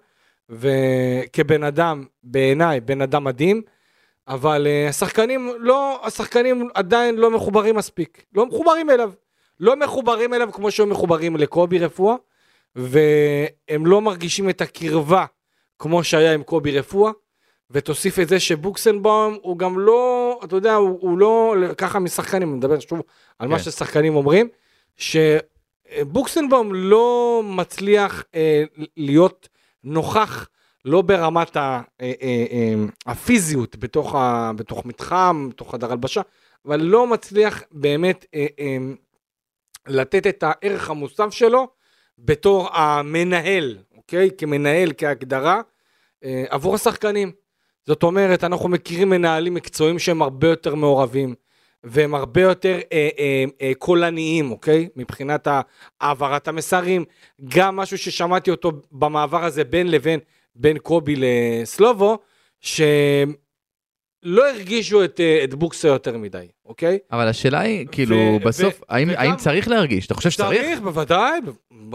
[0.49, 3.61] וכבן אדם, בעיניי, בן אדם מדהים,
[4.27, 8.23] אבל אה, השחקנים לא, השחקנים עדיין לא מחוברים מספיק.
[8.35, 9.11] לא מחוברים אליו.
[9.59, 12.15] לא מחוברים אליו כמו שהם מחוברים לקובי רפואה,
[12.75, 15.25] והם לא מרגישים את הקרבה
[15.79, 17.11] כמו שהיה עם קובי רפואה,
[17.71, 22.57] ותוסיף את זה שבוקסנבאום הוא גם לא, אתה יודע, הוא, הוא לא, ככה משחקנים, אני
[22.57, 23.01] מדבר שוב
[23.39, 23.63] על מה כן.
[23.63, 24.47] ששחקנים אומרים,
[24.97, 28.63] שבוקסנבאום לא מצליח אה,
[28.97, 29.49] להיות
[29.83, 30.49] נוכח,
[30.85, 32.73] לא ברמת ה, אה, אה, אה,
[33.05, 36.21] הפיזיות בתוך, ה, בתוך מתחם, בתוך חדר הלבשה,
[36.65, 38.77] אבל לא מצליח באמת אה, אה,
[39.87, 41.67] לתת את הערך המוסף שלו
[42.19, 43.77] בתור המנהל,
[44.09, 44.29] אוקיי?
[44.37, 45.61] כמנהל, כהגדרה,
[46.23, 47.31] אה, עבור השחקנים.
[47.87, 51.35] זאת אומרת, אנחנו מכירים מנהלים מקצועיים שהם הרבה יותר מעורבים,
[51.83, 54.89] והם הרבה יותר אה, אה, אה, קולניים, אוקיי?
[54.95, 55.47] מבחינת
[56.01, 57.05] העברת המסרים.
[57.49, 60.19] גם משהו ששמעתי אותו במעבר הזה בין לבין,
[60.55, 62.17] בין קובי לסלובו,
[64.25, 66.97] שלא הרגישו את, אה, את בוקסה יותר מדי, אוקיי?
[67.11, 70.05] אבל השאלה היא, כאילו, ו- בסוף, ו- האם וגם- האם צריך להרגיש?
[70.05, 70.61] אתה חושב שצריך?
[70.61, 71.39] צריך, בוודאי,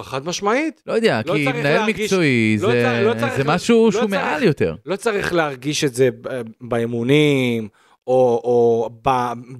[0.00, 0.82] חד משמעית.
[0.86, 4.00] לא יודע, לא כי מנהל להרגיש- מקצועי לא זה לא צריך- זה משהו לא שהוא
[4.10, 4.74] צריך- מעל יותר.
[4.86, 7.68] לא צריך להרגיש את זה ב- באימונים,
[8.06, 9.10] או, או ב,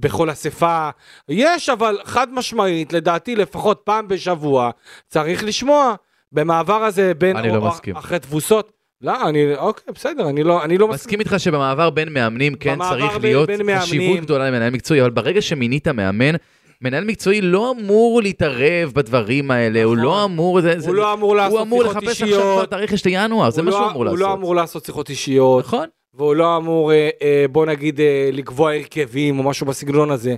[0.00, 0.90] בכל אספה.
[1.28, 4.70] יש, אבל חד משמעית, לדעתי לפחות פעם בשבוע,
[5.08, 5.94] צריך לשמוע
[6.32, 7.36] במעבר הזה בין...
[7.36, 7.96] אני לא מסכים.
[7.96, 8.72] אחרי תבוסות.
[9.04, 13.16] לא, אני, אוקיי, בסדר, אני לא, אני לא מסכים איתך שבמעבר בין מאמנים כן צריך
[13.22, 16.34] להיות חשיבות גדולה למנהל מקצועי, אבל ברגע שמינית מאמן,
[16.82, 20.04] מנהל מקצועי לא אמור להתערב בדברים האלה, הוא נכון.
[20.04, 22.42] לא אמור, זה- זה- הוא לא אמור לעשות הוא אמור שיחות לחפש עכשיו אישיות.
[22.56, 24.38] כבר תאריך של ינואר, זה מה לא- שהוא אמור הוא לא לעשות.
[24.38, 25.64] אמור לעשות שיחות אישיות.
[25.64, 25.86] נכון?
[26.14, 30.34] והוא לא אמור, אה, אה, בוא נגיד, אה, לקבוע הרכבים או משהו בסגנון הזה.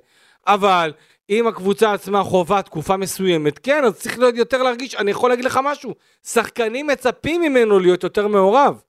[0.46, 0.92] אבל
[1.30, 5.44] אם הקבוצה עצמה חווה תקופה מסוימת, כן, אז צריך להיות יותר להרגיש, אני יכול להגיד
[5.44, 5.94] לך משהו,
[6.26, 8.82] שחקנים מצפים ממנו להיות יותר מעורב.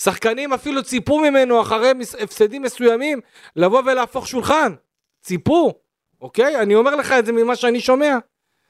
[0.00, 3.20] שחקנים אפילו ציפו ממנו אחרי הפסדים מסוימים
[3.56, 4.74] לבוא ולהפוך שולחן.
[5.22, 5.72] ציפו,
[6.20, 6.60] אוקיי?
[6.60, 8.18] אני אומר לך את זה ממה שאני שומע.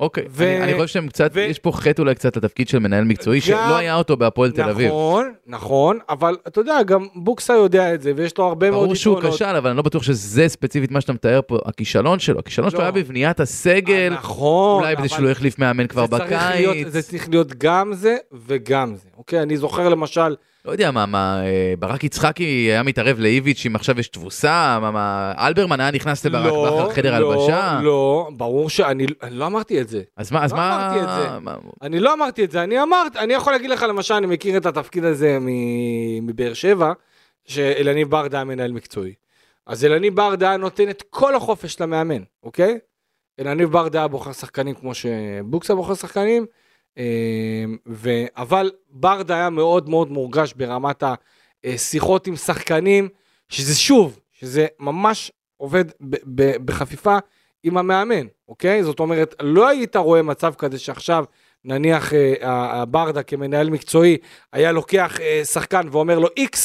[0.01, 2.78] אוקיי, ו- אני, אני חושב שהם קצת, ו- יש פה חטא אולי קצת לתפקיד של
[2.78, 4.88] מנהל מקצועי, גם- שלא היה אותו בהפועל תל אביב.
[4.88, 8.94] נכון, נכון, אבל אתה יודע, גם בוקסה יודע את זה, ויש לו הרבה מאוד ברור
[8.94, 9.36] שהוא יתרונות.
[9.36, 12.78] כשל, אבל אני לא בטוח שזה ספציפית מה שאתה מתאר פה, הכישלון שלו, הכישלון שלו
[12.78, 12.84] לא.
[12.84, 16.76] היה בבניית הסגל, נכון, אולי בזה אבל- שהוא לא החליף מאמן כבר זה צריך להיות-
[16.76, 19.42] זה בקיץ, צריך להיות גם זה וגם זה, אוקיי?
[19.42, 24.00] אני זוכר למשל, לא יודע מה, מה, אה, ברק יצחקי היה מתערב לאיביץ' אם עכשיו
[24.00, 28.70] יש תבוסה, מה, מה, אלברמן היה נכנס לברק לא, בכר חדר לא, הלבשה, לא, ברור
[28.70, 30.02] שאני אני לא אמרתי את זה.
[30.16, 31.38] אז מה, אז לא מה, אמרתי את זה.
[31.40, 34.56] מה- אני לא אמרתי את זה, אני אמרתי, אני יכול להגיד לך למשל, אני מכיר
[34.56, 35.38] את התפקיד הזה
[36.22, 36.92] מבאר שבע,
[37.46, 39.14] שאלניב ברדה היה מנהל מקצועי.
[39.66, 42.78] אז אלניב ברדה נותן את כל החופש למאמן, אוקיי?
[43.40, 46.46] אלניב ברדה בוחר שחקנים כמו שבוקסה בוחר שחקנים.
[48.36, 51.03] אבל ברדה היה מאוד מאוד מורגש ברמת
[51.64, 53.09] השיחות עם שחקנים,
[53.49, 57.18] שזה שוב, שזה ממש עובד ב- ב- בחפיפה
[57.62, 58.84] עם המאמן, אוקיי?
[58.84, 61.24] זאת אומרת, לא היית רואה מצב כזה שעכשיו,
[61.64, 64.16] נניח אה, ברדה כמנהל מקצועי,
[64.53, 66.57] היה לוקח אה, שחקן ואומר לו X,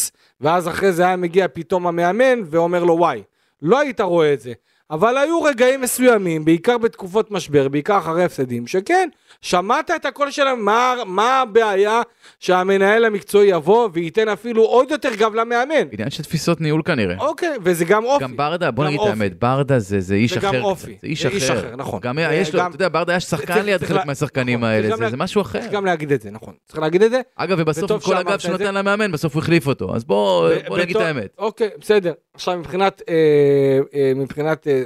[0.41, 3.17] ואז אחרי זה היה מגיע פתאום המאמן ואומר לו Y.
[3.61, 4.53] לא היית רואה את זה.
[4.91, 9.09] אבל היו רגעים מסוימים, בעיקר בתקופות משבר, בעיקר אחרי הפסדים, שכן,
[9.41, 12.01] שמעת את הקול שלהם, מה, מה הבעיה
[12.39, 15.73] שהמנהל המקצועי יבוא וייתן אפילו עוד יותר גב למאמן?
[15.91, 17.15] עניין של תפיסות ניהול כנראה.
[17.19, 18.23] אוקיי, וזה גם אופי.
[18.23, 19.07] גם ברדה, בוא גם נגיד את.
[19.09, 20.61] האמת, ברדה זה, זה איש זה גם אחר.
[20.61, 20.91] אופי.
[20.93, 21.35] קצת, זה איש זה אחר.
[21.35, 21.99] איש אחר, נכון.
[22.03, 24.89] גם יש לו, גם- אתה יודע, ברדה היה שחקן ליד חלק לה- מהשחקנים נכון, האלה,
[24.89, 25.59] גם זה לה- זה משהו אחר.
[25.59, 26.53] צריך גם להגיד את זה, נכון.
[26.67, 27.21] צריך להגיד את זה.
[27.35, 28.63] אגב, ובסוף עם כל הגב שהוא זה.
[28.63, 29.95] נותן למאמן, בסוף הוא החליף אותו.
[29.95, 31.27] אז בוא נגיד את האמת.
[31.37, 32.13] אוקיי, בסדר.
[32.33, 33.01] עכשיו מבחינת,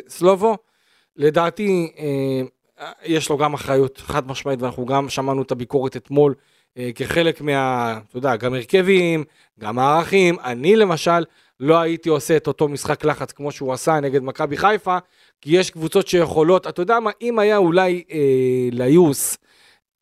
[0.07, 0.57] סלובו,
[1.17, 2.41] לדעתי אה,
[3.03, 6.35] יש לו גם אחריות חד משמעית, ואנחנו גם שמענו את הביקורת אתמול
[6.77, 9.23] אה, כחלק מה, אתה יודע, גם הרכבים,
[9.59, 10.35] גם הערכים.
[10.43, 11.25] אני למשל
[11.59, 14.97] לא הייתי עושה את אותו משחק לחץ כמו שהוא עשה נגד מכבי חיפה,
[15.41, 19.37] כי יש קבוצות שיכולות, אתה יודע מה, אם היה אולי אה, ליוס,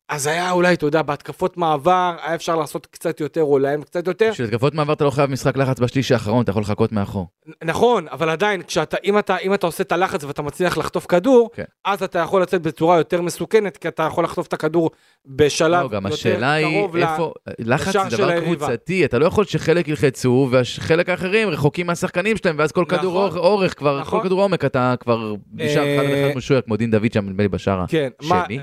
[0.08, 4.06] אז היה אולי, אתה יודע, בהתקפות מעבר, היה אפשר לעשות קצת יותר, או להם קצת
[4.06, 4.28] יותר.
[4.32, 7.26] בשביל התקפות מעבר אתה לא חייב משחק לחץ בשליש האחרון, אתה יכול לחכות מאחור.
[7.64, 11.50] נכון, אבל עדיין, כשאתה, אם, אתה, אם אתה עושה את הלחץ ואתה מצליח לחטוף כדור,
[11.54, 11.64] כן.
[11.84, 14.90] אז אתה יכול לצאת בצורה יותר מסוכנת, כי אתה יכול לחטוף את הכדור
[15.26, 18.66] בשלב לא, גם יותר השאלה היא קרוב ל- איפה, לחץ לשער זה של דבר היריבה.
[18.66, 22.98] קבוצתי, אתה לא יכול שחלק ילחצו וחלק האחרים רחוקים מהשחקנים שלהם, ואז כל נכון.
[22.98, 24.20] כדור אורך- אורך, כבר, נכון.
[24.20, 27.28] כל כדור עומק אתה כבר נשאר אחד על אה, אחד משוער, כמו דין דוד שם,
[27.28, 28.58] נדמה לי בשער כן, מה, השני.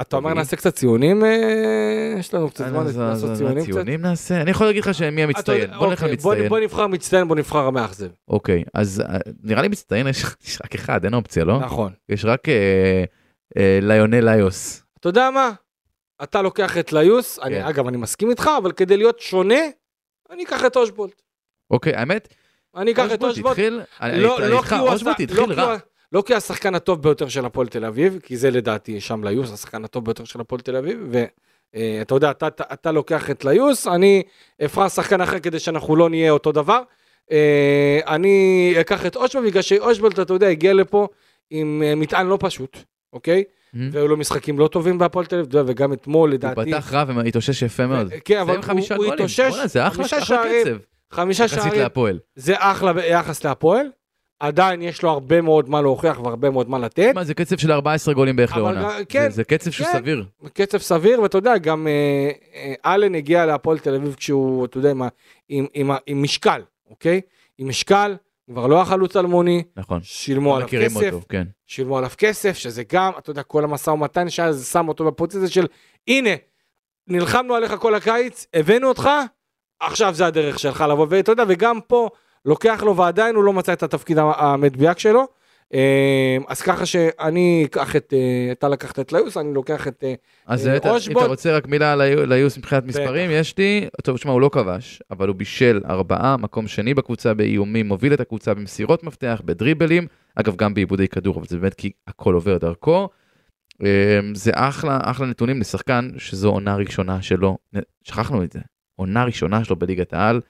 [0.00, 0.34] אתה אומר.
[0.34, 1.24] נעשה קצת ציונים?
[1.24, 3.72] אה, יש לנו קצת זמן אז- אז- לעשות ציונים קצת.
[3.72, 4.40] ציונים נעשה?
[4.42, 6.48] אני יכול להגיד לך שמי המצטיין, בוא נלך אוקיי, בוא- מצטיין.
[6.48, 8.08] בוא נבחר מצטיין, בוא נבחר המאכזב.
[8.28, 10.24] אוקיי, אז אה, נראה לי מצטיין יש
[10.64, 11.58] רק אחד, אין אופציה, לא?
[11.60, 11.92] נכון.
[12.08, 13.04] יש רק אה,
[13.56, 14.82] אה, ליונל ליוס.
[15.00, 15.50] אתה יודע מה?
[16.22, 17.64] אתה לוקח את ליוס, כן.
[17.64, 19.60] אגב, אני מסכים איתך, אבל כדי להיות שונה,
[20.30, 21.22] אני אקח את אושבולט.
[21.70, 22.28] אוקיי, האמת,
[22.76, 23.50] אני אקח את אושבולט אושבולט.
[23.52, 25.76] התחיל, אני לא, לא איתך, כי הוא עשה-
[26.12, 26.32] לא כי.
[26.32, 30.04] הוא- השחקן הטוב ביותר של הפועל תל אביב, כי זה לדעתי שם ליוס, השחקן הטוב
[30.04, 30.98] ביותר של הפועל תל אביב,
[31.74, 34.22] ואתה יודע, אתה, אתה, אתה לוקח את ליוס, אני
[34.64, 36.80] אבחר שחקן אחר כדי שאנחנו לא נהיה אותו דבר.
[37.32, 41.08] אה, אני אקח את אושבולט, בגלל שאושבולט, אתה יודע, הגיע לפה
[41.50, 42.78] עם אה, מטען לא פשוט,
[43.12, 43.44] אוקיי?
[43.74, 43.78] Mhm.
[43.92, 47.62] והיו לו משחקים לא טובים בהפועל תל אביב, וגם אתמול, הוא לדעתי, פתח רע והתאושש
[47.62, 48.12] יפה מאוד.
[48.24, 49.14] כן, אבל הוא, הוא.
[49.14, 50.76] התאושש, זה אחלה חמישה אחלה שערים, קצב.
[51.10, 52.18] חמישה יחסית שערים, להפועל.
[52.36, 53.86] זה אחלה ביחס להפועל,
[54.40, 57.12] עדיין יש לו הרבה מאוד מה להוכיח והרבה מאוד מה לתת.
[57.14, 58.90] מה, זה קצב של 14 גולים בערך לעונה.
[59.08, 59.92] כן, זה- זה קצב שהוא כן.
[59.92, 60.24] סביר.
[60.52, 64.90] קצב סביר, ואתה יודע, גם אה, אה, אלן הגיע להפועל תל אביב כשהוא, אתה יודע,
[64.90, 65.02] עם,
[65.48, 67.20] עם, עם, עם משקל, אוקיי?
[67.58, 68.16] עם משקל,
[68.50, 70.00] כבר לא החלוץ אלמוני, נכון.
[70.02, 71.44] שילמו עליו כסף, אותו, כן.
[71.66, 75.48] שילמו עליו כסף, שזה גם, אתה יודע, כל המשא ומתן שהיה, זה שם אותו בפוזיציה
[75.48, 75.66] של,
[76.08, 76.30] הנה,
[77.08, 79.10] נלחמנו עליך כל הקיץ, הבאנו אותך,
[79.80, 82.08] עכשיו זה הדרך שלך לבוא, ואתה יודע, וגם פה,
[82.46, 85.24] לוקח לו ועדיין הוא לא מצא את התפקיד המדויק שלו.
[85.74, 90.04] אה, אז ככה שאני אקח את, אה, אתה לקחת את ליוס, אני לוקח את...
[90.04, 90.14] אה,
[90.46, 94.16] אז אה, אתה- אם אתה רוצה רק מילה על ליוס מבחינת מספרים, יש לי, טוב,
[94.16, 98.54] שמע, הוא לא כבש, אבל הוא בישל ארבעה, מקום שני בקבוצה באיומים, מוביל את הקבוצה
[98.54, 103.08] במסירות מפתח, בדריבלים, אגב, גם בעיבודי כדור, אבל זה באמת כי הכל עובר דרכו.
[103.84, 107.58] אה, זה אחלה, אחלה נתונים לשחקן שזו עונה ראשונה שלו,
[108.02, 108.60] שכחנו את זה,
[108.96, 110.40] עונה ראשונה שלו בליגת העל,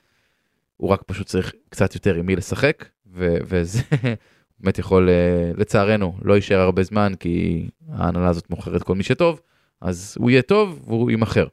[0.77, 3.83] הוא רק פשוט צריך קצת יותר עם מי לשחק, ו- וזה
[4.61, 9.41] באמת יכול, אה, לצערנו, לא יישאר הרבה זמן, כי ההנהלה הזאת מוכרת כל מי שטוב,
[9.81, 11.47] אז הוא יהיה טוב והוא יימכר.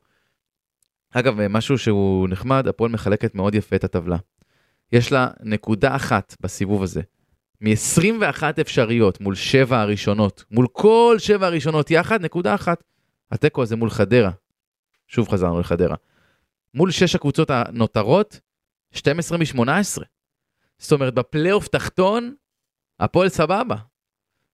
[1.13, 4.17] אגב, אה, משהו שהוא נחמד, הפועל מחלקת מאוד יפה את הטבלה.
[4.91, 7.01] יש לה נקודה אחת בסיבוב הזה,
[7.61, 12.83] מ-21 אפשריות מול שבע הראשונות, מול כל שבע הראשונות יחד, נקודה אחת.
[13.31, 14.31] התיקו הזה מול חדרה.
[15.07, 15.95] שוב חזרנו לחדרה.
[16.73, 18.39] מול שש הקבוצות הנותרות,
[18.93, 20.03] 12 מ-18.
[20.77, 22.35] זאת אומרת, בפלייאוף תחתון,
[22.99, 23.75] הפועל סבבה.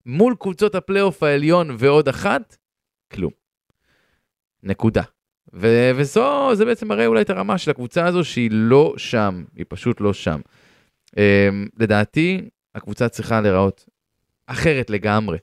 [0.05, 2.57] מול קבוצות הפלייאוף העליון ועוד אחת,
[3.13, 3.31] כלום.
[4.63, 5.03] נקודה.
[5.53, 9.65] ו- וזו, זה בעצם מראה אולי את הרמה של הקבוצה הזו שהיא לא שם, היא
[9.69, 10.39] פשוט לא שם.
[11.09, 11.19] Um,
[11.79, 13.85] לדעתי, הקבוצה צריכה להיראות
[14.47, 15.37] אחרת לגמרי.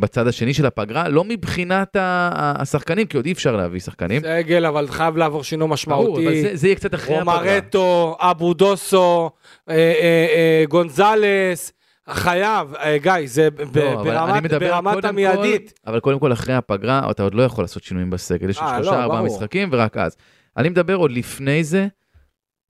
[0.00, 4.22] בצד השני של הפגרה, לא מבחינת השחקנים, כי עוד אי אפשר להביא שחקנים.
[4.22, 6.26] סגל, אבל חייב לעבור שינוי ברור, משמעותי.
[6.26, 7.34] אבל זה, זה יהיה קצת אחרי הפגרה.
[7.38, 9.30] רומרטו, אבו דוסו,
[9.68, 9.86] אה, אה,
[10.34, 11.72] אה, גונזלס,
[12.08, 15.78] חייב, אה, גיא, זה לא, ברמת- ברמת המיידית.
[15.84, 18.66] כל, אבל קודם כל אחרי הפגרה אתה עוד לא יכול לעשות שינויים בסגל, יש עוד
[18.68, 19.36] אה, לא, שלושה ארבעה ברור.
[19.36, 20.16] משחקים ורק אז.
[20.56, 21.86] אני מדבר עוד לפני זה,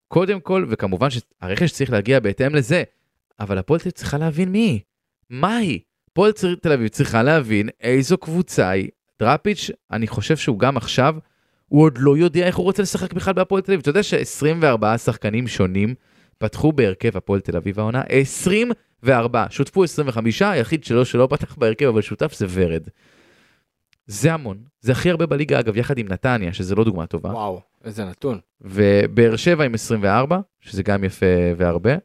[0.07, 2.83] קודם כל, וכמובן שהרכש צריך להגיע בהתאם לזה,
[3.39, 4.79] אבל הפועל צריכה להבין מי היא,
[5.29, 5.79] מה היא.
[6.19, 8.89] הפועל תל אביב צריכה להבין איזו קבוצה היא.
[9.19, 11.15] דראפיץ', אני חושב שהוא גם עכשיו,
[11.67, 13.79] הוא עוד לא יודע איך הוא רוצה לשחק בכלל בהפועל תל אביב.
[13.79, 15.95] אתה יודע ש-24 שחקנים שונים
[16.37, 22.01] פתחו בהרכב הפועל תל אביב העונה, 24, שותפו 25, היחיד שלו שלא פתח בהרכב אבל
[22.01, 22.83] שותף זה ורד.
[24.07, 27.61] זה המון, זה הכי הרבה בליגה אגב, יחד עם נתניה, שזה לא דוגמה טובה, וואו,
[27.83, 28.39] איזה נתון.
[28.61, 31.25] ובאר שבע עם 24, שזה גם יפה
[31.57, 31.95] והרבה.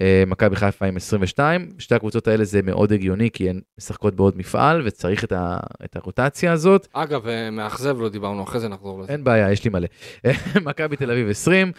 [0.00, 4.36] אה, מכבי חיפה עם 22, שתי הקבוצות האלה זה מאוד הגיוני כי הן משחקות בעוד
[4.36, 6.88] מפעל וצריך את, ה, את הרוטציה הזאת.
[6.92, 9.12] אגב, אה, מאכזב לא דיברנו, אחרי זה נחזור לזה.
[9.12, 9.88] אין בעיה, יש לי מלא.
[10.66, 11.72] מכבי תל אביב 20,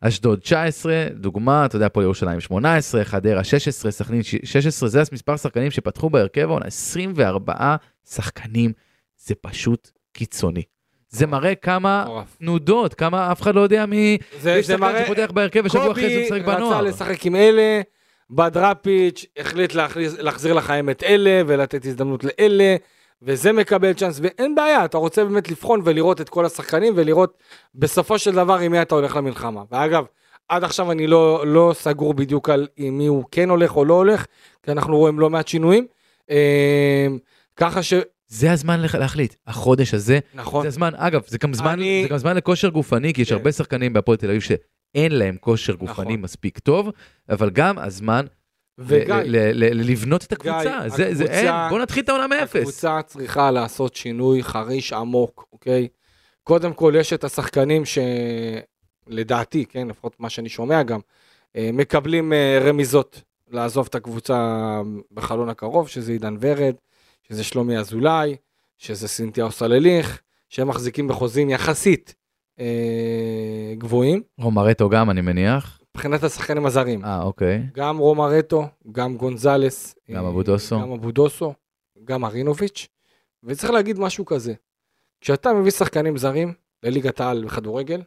[0.00, 5.70] אשדוד 19, דוגמה, אתה יודע, הפועל ירושלים 18, חדרה 16, סכנין 16, זה המספר שחקנים
[5.70, 7.76] שפתחו בהרכב העונה, 24
[8.10, 8.72] שחקנים,
[9.16, 10.62] זה פשוט קיצוני.
[11.10, 12.06] זה מראה כמה.
[12.38, 14.18] תנודות, כמה אף אחד לא יודע מי...
[14.40, 15.04] זה זה מראה...
[15.04, 16.82] שפותח בהרכב ושבוע אחרי זה משחק קובי רצה בנוער.
[16.82, 17.80] לשחק עם אלה,
[18.30, 22.76] בדראפיץ' החליט להכניס- להחזיר לחיים את אלה ולתת הזדמנות לאלה,
[23.22, 27.38] וזה מקבל צ'אנס, ואין בעיה, אתה רוצה באמת לבחון ולראות את כל השחקנים ולראות
[27.74, 29.62] בסופו של דבר עם מי אתה הולך למלחמה.
[29.72, 30.04] ואגב,
[30.48, 33.94] עד עכשיו אני לא, לא סגור בדיוק על עם מי הוא כן הולך או לא
[33.94, 34.26] הולך,
[34.62, 35.86] כי אנחנו רואים לא מעט שינויים.
[36.30, 37.06] אה,
[37.56, 37.94] ככה ש...
[38.28, 40.62] זה הזמן לח- להחליט, החודש הזה, נכון.
[40.62, 43.34] זה הזמן, אגב, זה גם זמן, אני- זה גם זמן לכושר גופני, כי יש כן.
[43.34, 46.06] הרבה שחקנים בהפועל תל אביב שאין להם כושר גופני נכון.
[46.06, 46.90] מספיק מספיק טוב,
[47.28, 48.26] אבל גם הזמן
[48.78, 52.08] וגיא, ל- ל- ל- לבנות את הקבוצה, גיא, זה, זה אין, הקבוצה- בוא נתחיל את
[52.08, 52.56] העונה מאפס.
[52.56, 55.88] הקבוצה צריכה לעשות שינוי חריש עמוק, אוקיי?
[56.42, 57.82] קודם כל יש את השחקנים
[59.08, 61.00] שלדעתי, כן, לפחות מה שאני שומע גם,
[61.56, 64.80] אה, מקבלים אה, רמיזות לעזוב את הקבוצה
[65.12, 66.74] בחלון הקרוב, שזה עידן ורד,
[67.28, 68.36] שזה שלומי אזולאי,
[68.78, 72.14] שזה סינתיהו סלליך, שהם מחזיקים בחוזים יחסית
[72.60, 75.80] אה, גבוהים, רומרטו גם, אני מניח.
[75.94, 77.04] מבחינת השחקנים הזרים.
[77.04, 77.62] אה, אוקיי.
[77.72, 80.80] גם רומרטו, גם גונזלס, גם אה, אבודוסו.
[80.80, 81.54] גם אבודוסו,
[82.04, 82.88] גם ארינוביץ',
[83.44, 84.54] וצריך להגיד משהו כזה,
[85.20, 88.02] כשאתה מביא שחקנים זרים לליגת העל בכדורגל,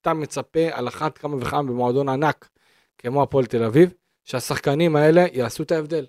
[0.00, 2.48] אתה מצפה על אחת כמה וכמה במועדון ענק,
[2.98, 3.92] כמו הפועל תל אביב,
[4.24, 6.06] שהשחקנים האלה יעשו את ההבדל.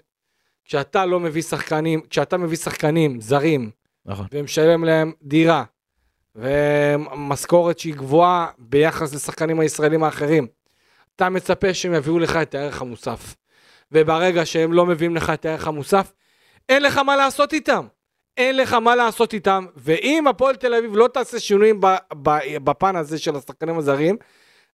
[0.67, 3.69] כשאתה לא מביא שחקנים, כשאתה מביא שחקנים זרים
[4.05, 4.25] נכון.
[4.31, 5.63] ומשלם להם דירה
[6.35, 10.47] ומשכורת שהיא גבוהה ביחס לשחקנים הישראלים האחרים.
[11.15, 13.35] אתה מצפה שהם יביאו לך את הערך המוסף.
[13.91, 16.11] וברגע שהם לא מביאים לך את הערך המוסף,
[16.69, 17.87] אין לך מה לעשות איתם.
[18.37, 21.81] אין לך מה לעשות איתם, ואם הפועל תל אביב לא תעשה שינויים
[22.63, 24.17] בפן הזה של השחקנים הזרים,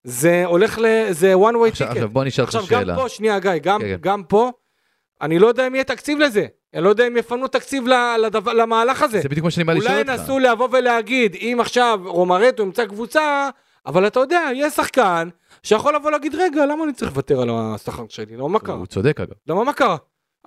[0.03, 1.11] זה הולך ל...
[1.11, 1.91] זה one way עכשיו, ticket.
[1.91, 2.95] עכשיו בוא נשאל אותך עכשיו, גם שאלה.
[2.95, 3.97] פה, שנייה, גיא, גם, כן, כן.
[4.01, 4.51] גם פה,
[5.23, 6.45] אני לא יודע אם יהיה תקציב לזה.
[6.73, 9.21] אני לא יודע אם יפנו תקציב ל- לדבר, למהלך הזה.
[9.21, 10.11] זה בדיוק מה שאני בא לשאול אולי אותך.
[10.13, 13.49] ינסו לבוא ולהגיד, אם עכשיו רומרטו ימצא קבוצה,
[13.85, 15.29] אבל אתה יודע, יהיה שחקן
[15.63, 18.37] שיכול לבוא להגיד, רגע, למה אני צריך לוותר על השכר שלי?
[18.37, 18.75] למה מה קרה?
[18.75, 19.33] הוא צודק אגב.
[19.47, 19.97] למה מה קרה?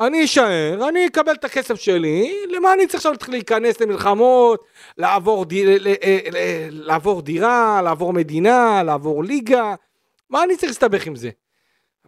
[0.00, 4.64] אני אשאר, אני אקבל את הכסף שלי, למה אני צריך עכשיו להתחיל להיכנס למלחמות,
[4.98, 5.94] לעבור, די, ל, ל,
[6.32, 6.36] ל,
[6.70, 9.74] לעבור דירה, לעבור מדינה, לעבור ליגה,
[10.30, 11.30] מה אני צריך להסתבך עם זה?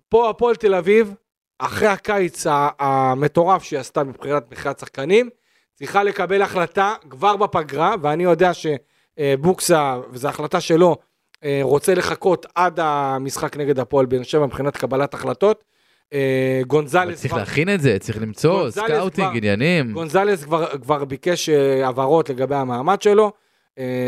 [0.09, 1.15] פה הפועל תל אביב,
[1.59, 2.47] אחרי הקיץ
[2.79, 5.31] המטורף שהיא עשתה מבחינת מכירת שחקנים,
[5.75, 10.97] צריכה לקבל החלטה כבר בפגרה, ואני יודע שבוקסה, וזו החלטה שלו,
[11.45, 15.65] אה, רוצה לחכות עד המשחק נגד הפועל באר שבע מבחינת קבלת החלטות.
[16.13, 19.93] אה, גונזלס צריך כבר, להכין את זה, צריך למצוא, סקאוטינג, כבר- עניינים.
[19.93, 23.33] גונזלס כבר, כבר ביקש אה, הבהרות לגבי המעמד שלו.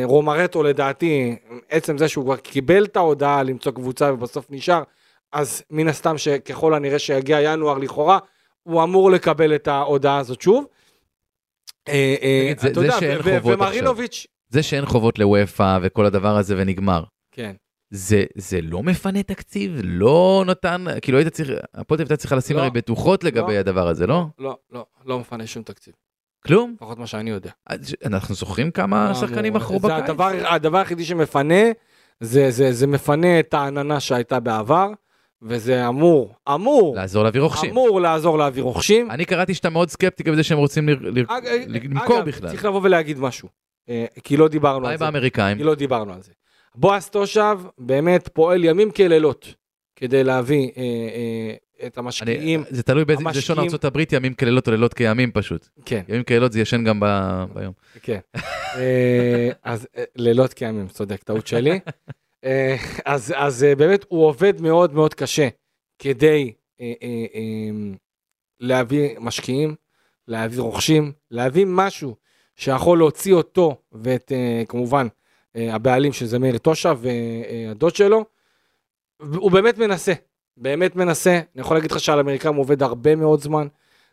[0.05, 1.37] רומרטו לדעתי,
[1.71, 4.83] עצם זה שהוא כבר קיבל את ההודעה למצוא קבוצה ובסוף נשאר,
[5.33, 8.19] אז מן הסתם שככל הנראה שיגיע ינואר לכאורה,
[8.63, 10.65] הוא אמור לקבל את ההודעה הזאת שוב.
[11.89, 16.37] אה, אה, תגיד, זה- זה יודע, שאין חובות ומרינוביץ', זה שאין חובות לוופא וכל הדבר
[16.37, 17.05] הזה ונגמר.
[17.33, 17.53] כן.
[17.91, 19.81] זה, זה לא מפנה תקציב?
[19.85, 23.59] לא נתן, כאילו היית צריך, הפועל אביב הייתה צריכה לשים לא, הרי בטוחות לגבי לא.
[23.59, 24.25] הדבר הזה, לא?
[24.39, 25.95] לא, לא, לא מפנה שום תקציב.
[26.47, 26.73] כלום?
[26.77, 27.51] לפחות מה שאני יודע.
[28.05, 30.05] אנחנו זוכרים כמה שחקנים לא, מכרו זה בקיץ?
[30.05, 31.65] הדבר, הדבר היחידי שמפנה,
[32.21, 34.89] זה, זה, זה מפנה את העננה שהייתה בעבר,
[35.43, 37.71] וזה אמור, אמור, לעזור להביא רוכשים.
[37.71, 39.11] אמור לעזור להביא רוכשים.
[39.11, 42.51] אני קראתי שאתה מאוד סקפטי בזה שהם רוצים לר- לר- אג- למכור אגב, בכלל.
[42.51, 43.49] צריך לבוא ולהגיד משהו,
[43.89, 45.05] אה, כי לא דיברנו על זה.
[45.05, 45.57] באמריקאים.
[45.59, 46.33] כי לא דיברנו על זה.
[46.75, 49.55] בועז תושב באמת פועל ימים כלילות
[49.97, 51.55] כדי להביא אה, אה,
[51.87, 52.65] את אני- המשקיעים.
[52.71, 55.69] זה תלוי באיזה לשון ארצות הברית, ימים כלילות או לילות כימים פשוט.
[55.85, 57.73] כן, ימים כלילות זה ישן גם ב- ביום.
[58.03, 58.19] כן.
[58.77, 59.87] אה, אז
[60.17, 61.79] לילות כימים, צודק, טעות שלי.
[62.45, 65.49] אה, אז אז אה, באמת הוא עובד מאוד מאוד קשה
[65.99, 66.87] כדי אה,
[68.61, 69.75] להביא משקיעים,
[70.29, 72.17] להביא רוכשים, להביא משהו
[72.57, 74.33] שיכול להוציא אותו ואת
[74.69, 75.07] כמובן
[75.55, 78.25] הבעלים שזה מאיר טושה והדוד שלו.
[79.19, 80.13] הוא באמת מנסה,
[80.57, 81.31] באמת מנסה.
[81.31, 83.67] אני יכול להגיד לך שעל אמריקאים הוא עובד הרבה מאוד זמן.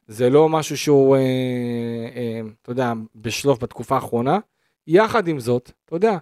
[0.07, 1.21] זה לא משהו שהוא, אה,
[2.15, 4.39] אה, אתה יודע, בשלוף בתקופה האחרונה.
[4.88, 6.17] יחד עם זאת, אתה יודע,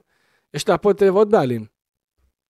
[0.54, 1.66] יש להפועל תל אביב עוד בעלים.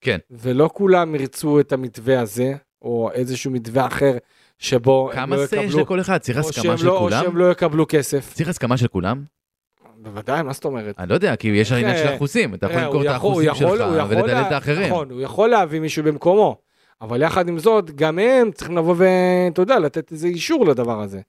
[0.01, 0.17] כן.
[0.31, 4.17] ולא כולם ירצו את המתווה הזה, או איזשהו מתווה אחר
[4.59, 6.17] שבו הם כמה לא זה יש יקבלו, לכל אחד?
[6.17, 7.23] צריך או הסכמה של לא, או כולם?
[7.23, 8.33] שהם לא יקבלו כסף.
[8.33, 9.23] צריך הסכמה של כולם?
[9.97, 10.99] בוודאי, מה זאת אומרת?
[10.99, 13.55] אני לא יודע, כי יש עניין של אה, אחוזים, אתה יכול אה, למכור את האחוזים
[13.55, 13.69] שלך
[14.09, 14.91] ולדלל את האחרים.
[14.91, 16.57] נכון, הוא יכול להביא מישהו במקומו,
[17.01, 21.21] אבל יחד עם זאת, גם הם צריכים לבוא ואתה יודע, לתת איזה אישור לדבר הזה.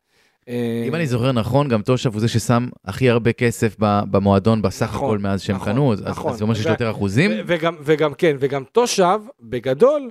[0.49, 4.87] אה, אם אני זוכר נכון, גם תושב הוא זה ששם הכי הרבה כסף במועדון בסך
[4.87, 6.33] נכון, הכל מאז שהם נכון, קנו, אז נכון.
[6.33, 7.31] אז זה אומר שיש יותר אחוזים.
[7.47, 10.11] וגם, וגם כן, וגם תושב, בגדול,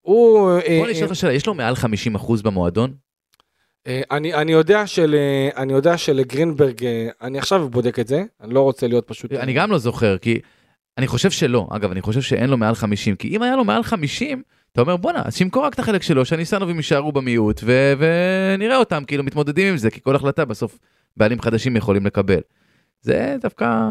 [0.00, 0.50] הוא...
[0.50, 2.92] אה, בוא נשאל אותך שאלה, יש לו מעל 50% במועדון?
[3.86, 5.14] אה, אני, אני יודע של...
[5.14, 9.32] אה, אני יודע שלגרינברג, אה, אני עכשיו בודק את זה, אני לא רוצה להיות פשוט...
[9.32, 10.40] אני גם לא זוכר, כי
[10.98, 11.66] אני חושב שלא.
[11.70, 14.42] אגב, אני חושב שאין לו מעל 50, כי אם היה לו מעל 50,
[14.72, 19.04] אתה אומר בואנה, אז שימכור רק את החלק שלו, שהניסנובים יישארו במיעוט, ו- ונראה אותם
[19.06, 20.78] כאילו מתמודדים עם זה, כי כל החלטה בסוף
[21.16, 22.40] בעלים חדשים יכולים לקבל.
[23.00, 23.88] זה דווקא...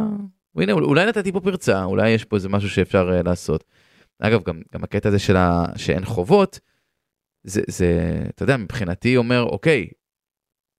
[0.55, 3.63] הנה, אולי נתתי פה פרצה, אולי יש פה איזה משהו שאפשר uh, לעשות.
[4.19, 5.65] אגב, גם, גם הקטע הזה של ה...
[5.75, 6.59] שאין חובות,
[7.43, 9.87] זה, זה, אתה יודע, מבחינתי אומר, אוקיי,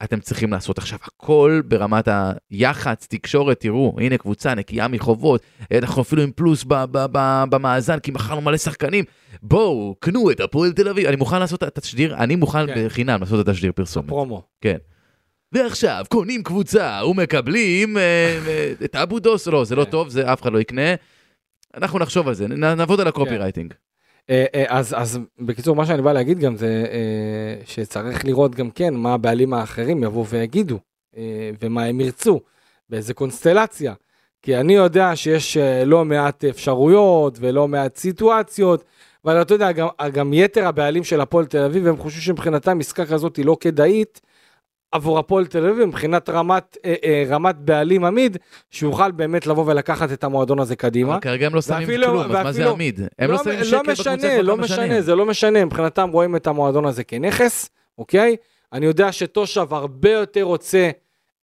[0.04, 2.08] אתם צריכים לעשות עכשיו הכל ברמת
[2.50, 5.42] היח"צ, תקשורת, תראו, הנה קבוצה נקייה מחובות,
[5.74, 9.04] אנחנו אפילו עם פלוס ב- ב- ב- במאזן, כי מכרנו מלא שחקנים,
[9.42, 12.86] בואו, קנו את הפועל תל אביב, אני מוכן לעשות את התשדיר, אני מוכן כן.
[12.86, 14.08] בחינם לעשות את התשדיר פרסומת.
[14.08, 14.42] פרומו.
[15.52, 18.02] ועכשיו קונים קבוצה ומקבלים אה,
[18.46, 19.90] אה, את אבו דוס, לא, זה לא כן.
[19.90, 20.94] טוב, זה אף אחד לא יקנה.
[21.74, 23.74] אנחנו נחשוב על זה, נעבוד על הקופי רייטינג.
[24.30, 28.70] אה, אה, אז, אז בקיצור, מה שאני בא להגיד גם זה אה, שצריך לראות גם
[28.70, 30.78] כן מה הבעלים האחרים יבואו ויגידו,
[31.62, 32.40] ומה הם ירצו,
[32.88, 33.94] באיזה קונסטלציה.
[34.42, 35.56] כי אני יודע שיש
[35.86, 38.84] לא מעט אפשרויות ולא מעט סיטואציות,
[39.24, 43.06] אבל אתה יודע, גם, גם יתר הבעלים של הפועל תל אביב, הם חושבים שמבחינתם עסקה
[43.06, 44.20] כזאת היא לא כדאית
[44.92, 48.36] עבור הפועל תל אביב, מבחינת רמת, אה, אה, רמת בעלים עמיד,
[48.70, 51.12] שיוכל באמת לבוא ולקחת את המועדון הזה קדימה.
[51.12, 53.00] אבל כרגע הם לא שמים ואפילו- כלום, אז מה זה ואפילו- עמיד?
[53.18, 55.00] הם לא שמים לא שקל בקבוצה משנה, כבר לא משנה, שנים.
[55.00, 58.36] זה לא משנה, מבחינתם רואים את המועדון הזה כנכס, אוקיי?
[58.72, 60.90] אני יודע שתושב הרבה יותר רוצה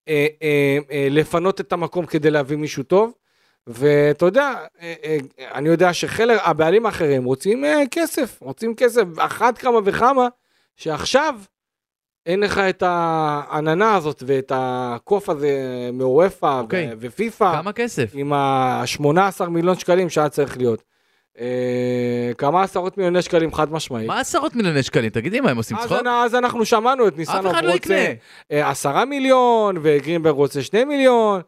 [0.10, 3.14] אה, אה, אה, לפנות את המקום כדי להביא מישהו טוב,
[3.68, 5.18] ואתה יודע, אה, אה,
[5.54, 10.28] אני יודע שחלק, הבעלים האחרים רוצים אה, כסף, רוצים כסף, אחת כמה וכמה,
[10.78, 11.36] שעכשיו
[12.26, 15.50] אין לך את העננה הזאת ואת הקוף הזה
[15.94, 16.90] מאורפה אוקיי.
[17.00, 17.54] ופיפא.
[17.62, 18.12] כמה כסף?
[18.14, 19.06] עם ה-18
[19.50, 20.84] מיליון שקלים שהיה צריך להיות.
[21.40, 21.46] אה,
[22.38, 24.08] כמה עשרות מיליוני שקלים חד משמעית.
[24.08, 25.10] מה עשרות מיליוני שקלים?
[25.10, 25.98] תגידי מה, הם עושים אז, צחוק?
[26.00, 28.14] אנ- אז אנחנו שמענו את אף ניסנוב אחד לא רוצה יקנה.
[28.52, 31.42] אה, עשרה מיליון וגרינברג רוצה שני מיליון.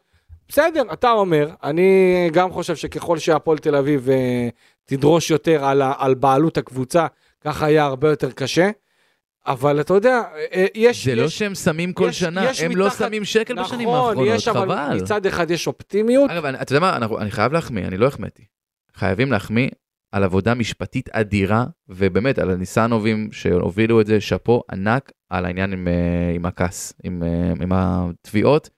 [0.49, 1.89] בסדר, אתה אומר, אני
[2.33, 4.47] גם חושב שככל שהפועל תל אביב אה,
[4.85, 7.07] תדרוש יותר על, ה- על בעלות הקבוצה,
[7.43, 8.69] ככה יהיה הרבה יותר קשה.
[9.47, 10.21] אבל אתה יודע,
[10.53, 11.05] אה, יש...
[11.05, 13.87] זה לא יש, שהם שמים כל יש- שנה, יש הם לא מתחת- שמים שקל בשנים
[13.89, 14.97] נכון, האחרונות, יש, אבל חבל.
[15.01, 16.31] מצד אחד יש אופטימיות.
[16.31, 18.43] אגב, אני- אתה יודע מה, אנחנו- אני חייב להחמיא, אני לא החמאתי.
[18.95, 19.69] חייבים להחמיא
[20.11, 25.87] על עבודה משפטית אדירה, ובאמת על הניסנובים שהובילו את זה, שאפו ענק על העניין עם,
[25.87, 25.93] אה,
[26.35, 27.29] עם הכעס, עם, אה,
[27.61, 28.69] עם התביעות.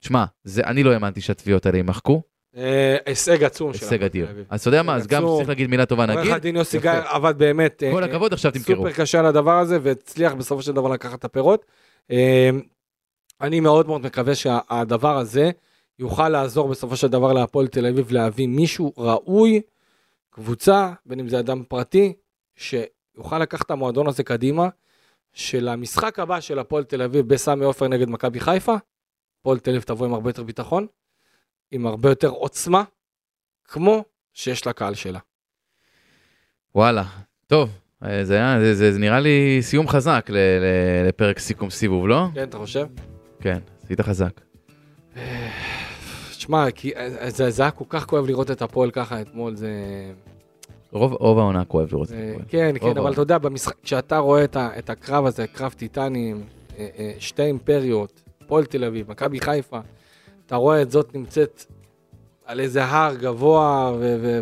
[0.00, 0.24] שמע,
[0.64, 2.22] אני לא האמנתי שהתביעות האלה יימחקו,
[3.06, 3.74] הישג עצום.
[3.74, 4.28] של הישג אדיר.
[4.50, 5.24] אז אתה יודע מה, אז גם.
[5.36, 6.78] צריך להגיד מילה טובה עורך נגיד, הדין יוסי.
[6.78, 8.76] גיא עבד באמת אה, כל אה, הכבוד, עכשיו תמכרו.
[8.76, 11.66] סופר קשה על הדבר הזה והצליח בסופו של דבר לקחת את הפירות.
[12.10, 12.50] אה,
[13.40, 15.50] אני מאוד מאוד מקווה שהדבר הזה
[15.98, 19.60] יוכל לעזור בסופו של דבר להפועל תל אביב להביא מישהו ראוי,
[20.30, 22.12] קבוצה, בין אם זה אדם פרטי,
[22.56, 24.68] שיוכל לקחת את המועדון הזה קדימה,
[25.32, 28.74] שלמשחק הבא של הפועל תל אביב בסמי עופר נגד מכבי חיפה,
[29.40, 30.86] הפועל תל אביב תבוא עם הרבה יותר ביטחון,
[31.72, 32.84] עם הרבה יותר עוצמה,
[33.64, 34.04] כמו
[34.34, 35.18] שיש לקהל שלה.
[36.74, 37.04] וואלה,
[37.46, 37.70] טוב,
[38.04, 42.08] אה, זה, היה, זה, זה, זה נראה לי סיום חזק ל, ל, לפרק סיכום סיבוב,
[42.08, 42.26] לא?
[42.34, 42.86] כן, אתה חושב?
[43.40, 44.40] כן, עשית חזק.
[46.30, 49.70] תשמע, כי אה, זה, זה היה כל כך כואב לראות את הפועל ככה אתמול, זה...
[50.92, 52.44] רוב, רוב העונה כואב לראות את הפועל.
[52.48, 53.12] כן, כן, אבל.
[53.12, 56.44] אתה יודע, במשחק, כשאתה רואה את, ה, את הקרב הזה, קרב טיטנים,
[56.78, 59.80] אה, אה, שתי אימפריות, הפועל תל אביב, מכבי חיפה,
[60.50, 61.64] אתה רואה את זאת נמצאת
[62.44, 63.92] על איזה הר גבוה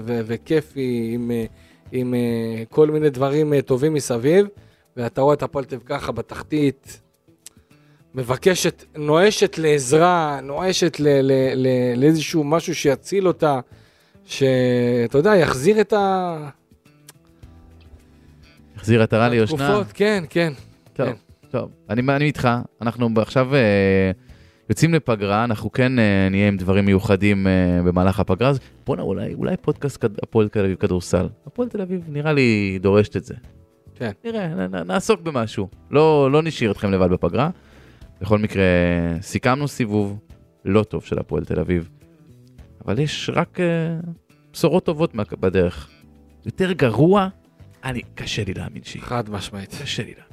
[0.06, 1.44] וכיפי, עם, אה,
[1.92, 4.46] עם אה, כל מיני דברים אה, טובים מסביב,
[4.96, 7.00] ואתה רואה את הפועל ככה בתחתית,
[8.14, 13.60] מבקשת, נואשת לעזרה, נואשת ל- ל- ל- לאיזשהו משהו שיציל אותה,
[14.24, 16.36] שאתה יודע, יחזיר את ה...
[18.76, 19.82] החזיר עטרה ליושנה.
[19.94, 20.52] כן, כן.
[20.92, 21.12] טוב, כן.
[21.50, 21.70] טוב.
[21.90, 22.48] אני, אני איתך,
[22.82, 24.10] אנחנו עכשיו אה,
[24.68, 27.52] יוצאים לפגרה, אנחנו כן אה, נהיה עם דברים מיוחדים אה,
[27.84, 31.28] במהלך הפגרה, אז בוא'נה, אולי, אולי פודקאסט כד, הפועל תל אביב כדורסל.
[31.46, 33.34] הפועל תל אביב נראה לי דורשת את זה.
[33.94, 34.10] כן.
[34.24, 35.68] נראה, נ, נעסוק במשהו.
[35.90, 37.50] לא, לא נשאיר אתכם לבד בפגרה.
[38.20, 38.64] בכל מקרה,
[39.20, 40.18] סיכמנו סיבוב
[40.64, 41.88] לא טוב של הפועל תל אביב,
[42.84, 43.66] אבל יש רק אה,
[44.52, 45.90] בשורות טובות בדרך.
[46.46, 47.28] יותר גרוע,
[47.84, 49.02] אני, קשה לי להאמין שהיא.
[49.02, 49.74] חד משמעית.
[49.82, 50.27] קשה לי להאמין.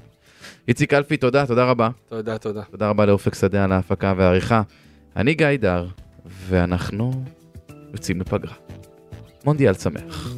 [0.68, 1.90] איציק אלפי, תודה, תודה רבה.
[2.10, 2.62] תודה, תודה.
[2.72, 4.62] תודה רבה לאופק שדה על ההפקה והעריכה.
[5.16, 5.88] אני גיא דר,
[6.26, 7.24] ואנחנו
[7.94, 8.54] יוצאים לפגרה.
[9.46, 10.36] מונדיאל שמח.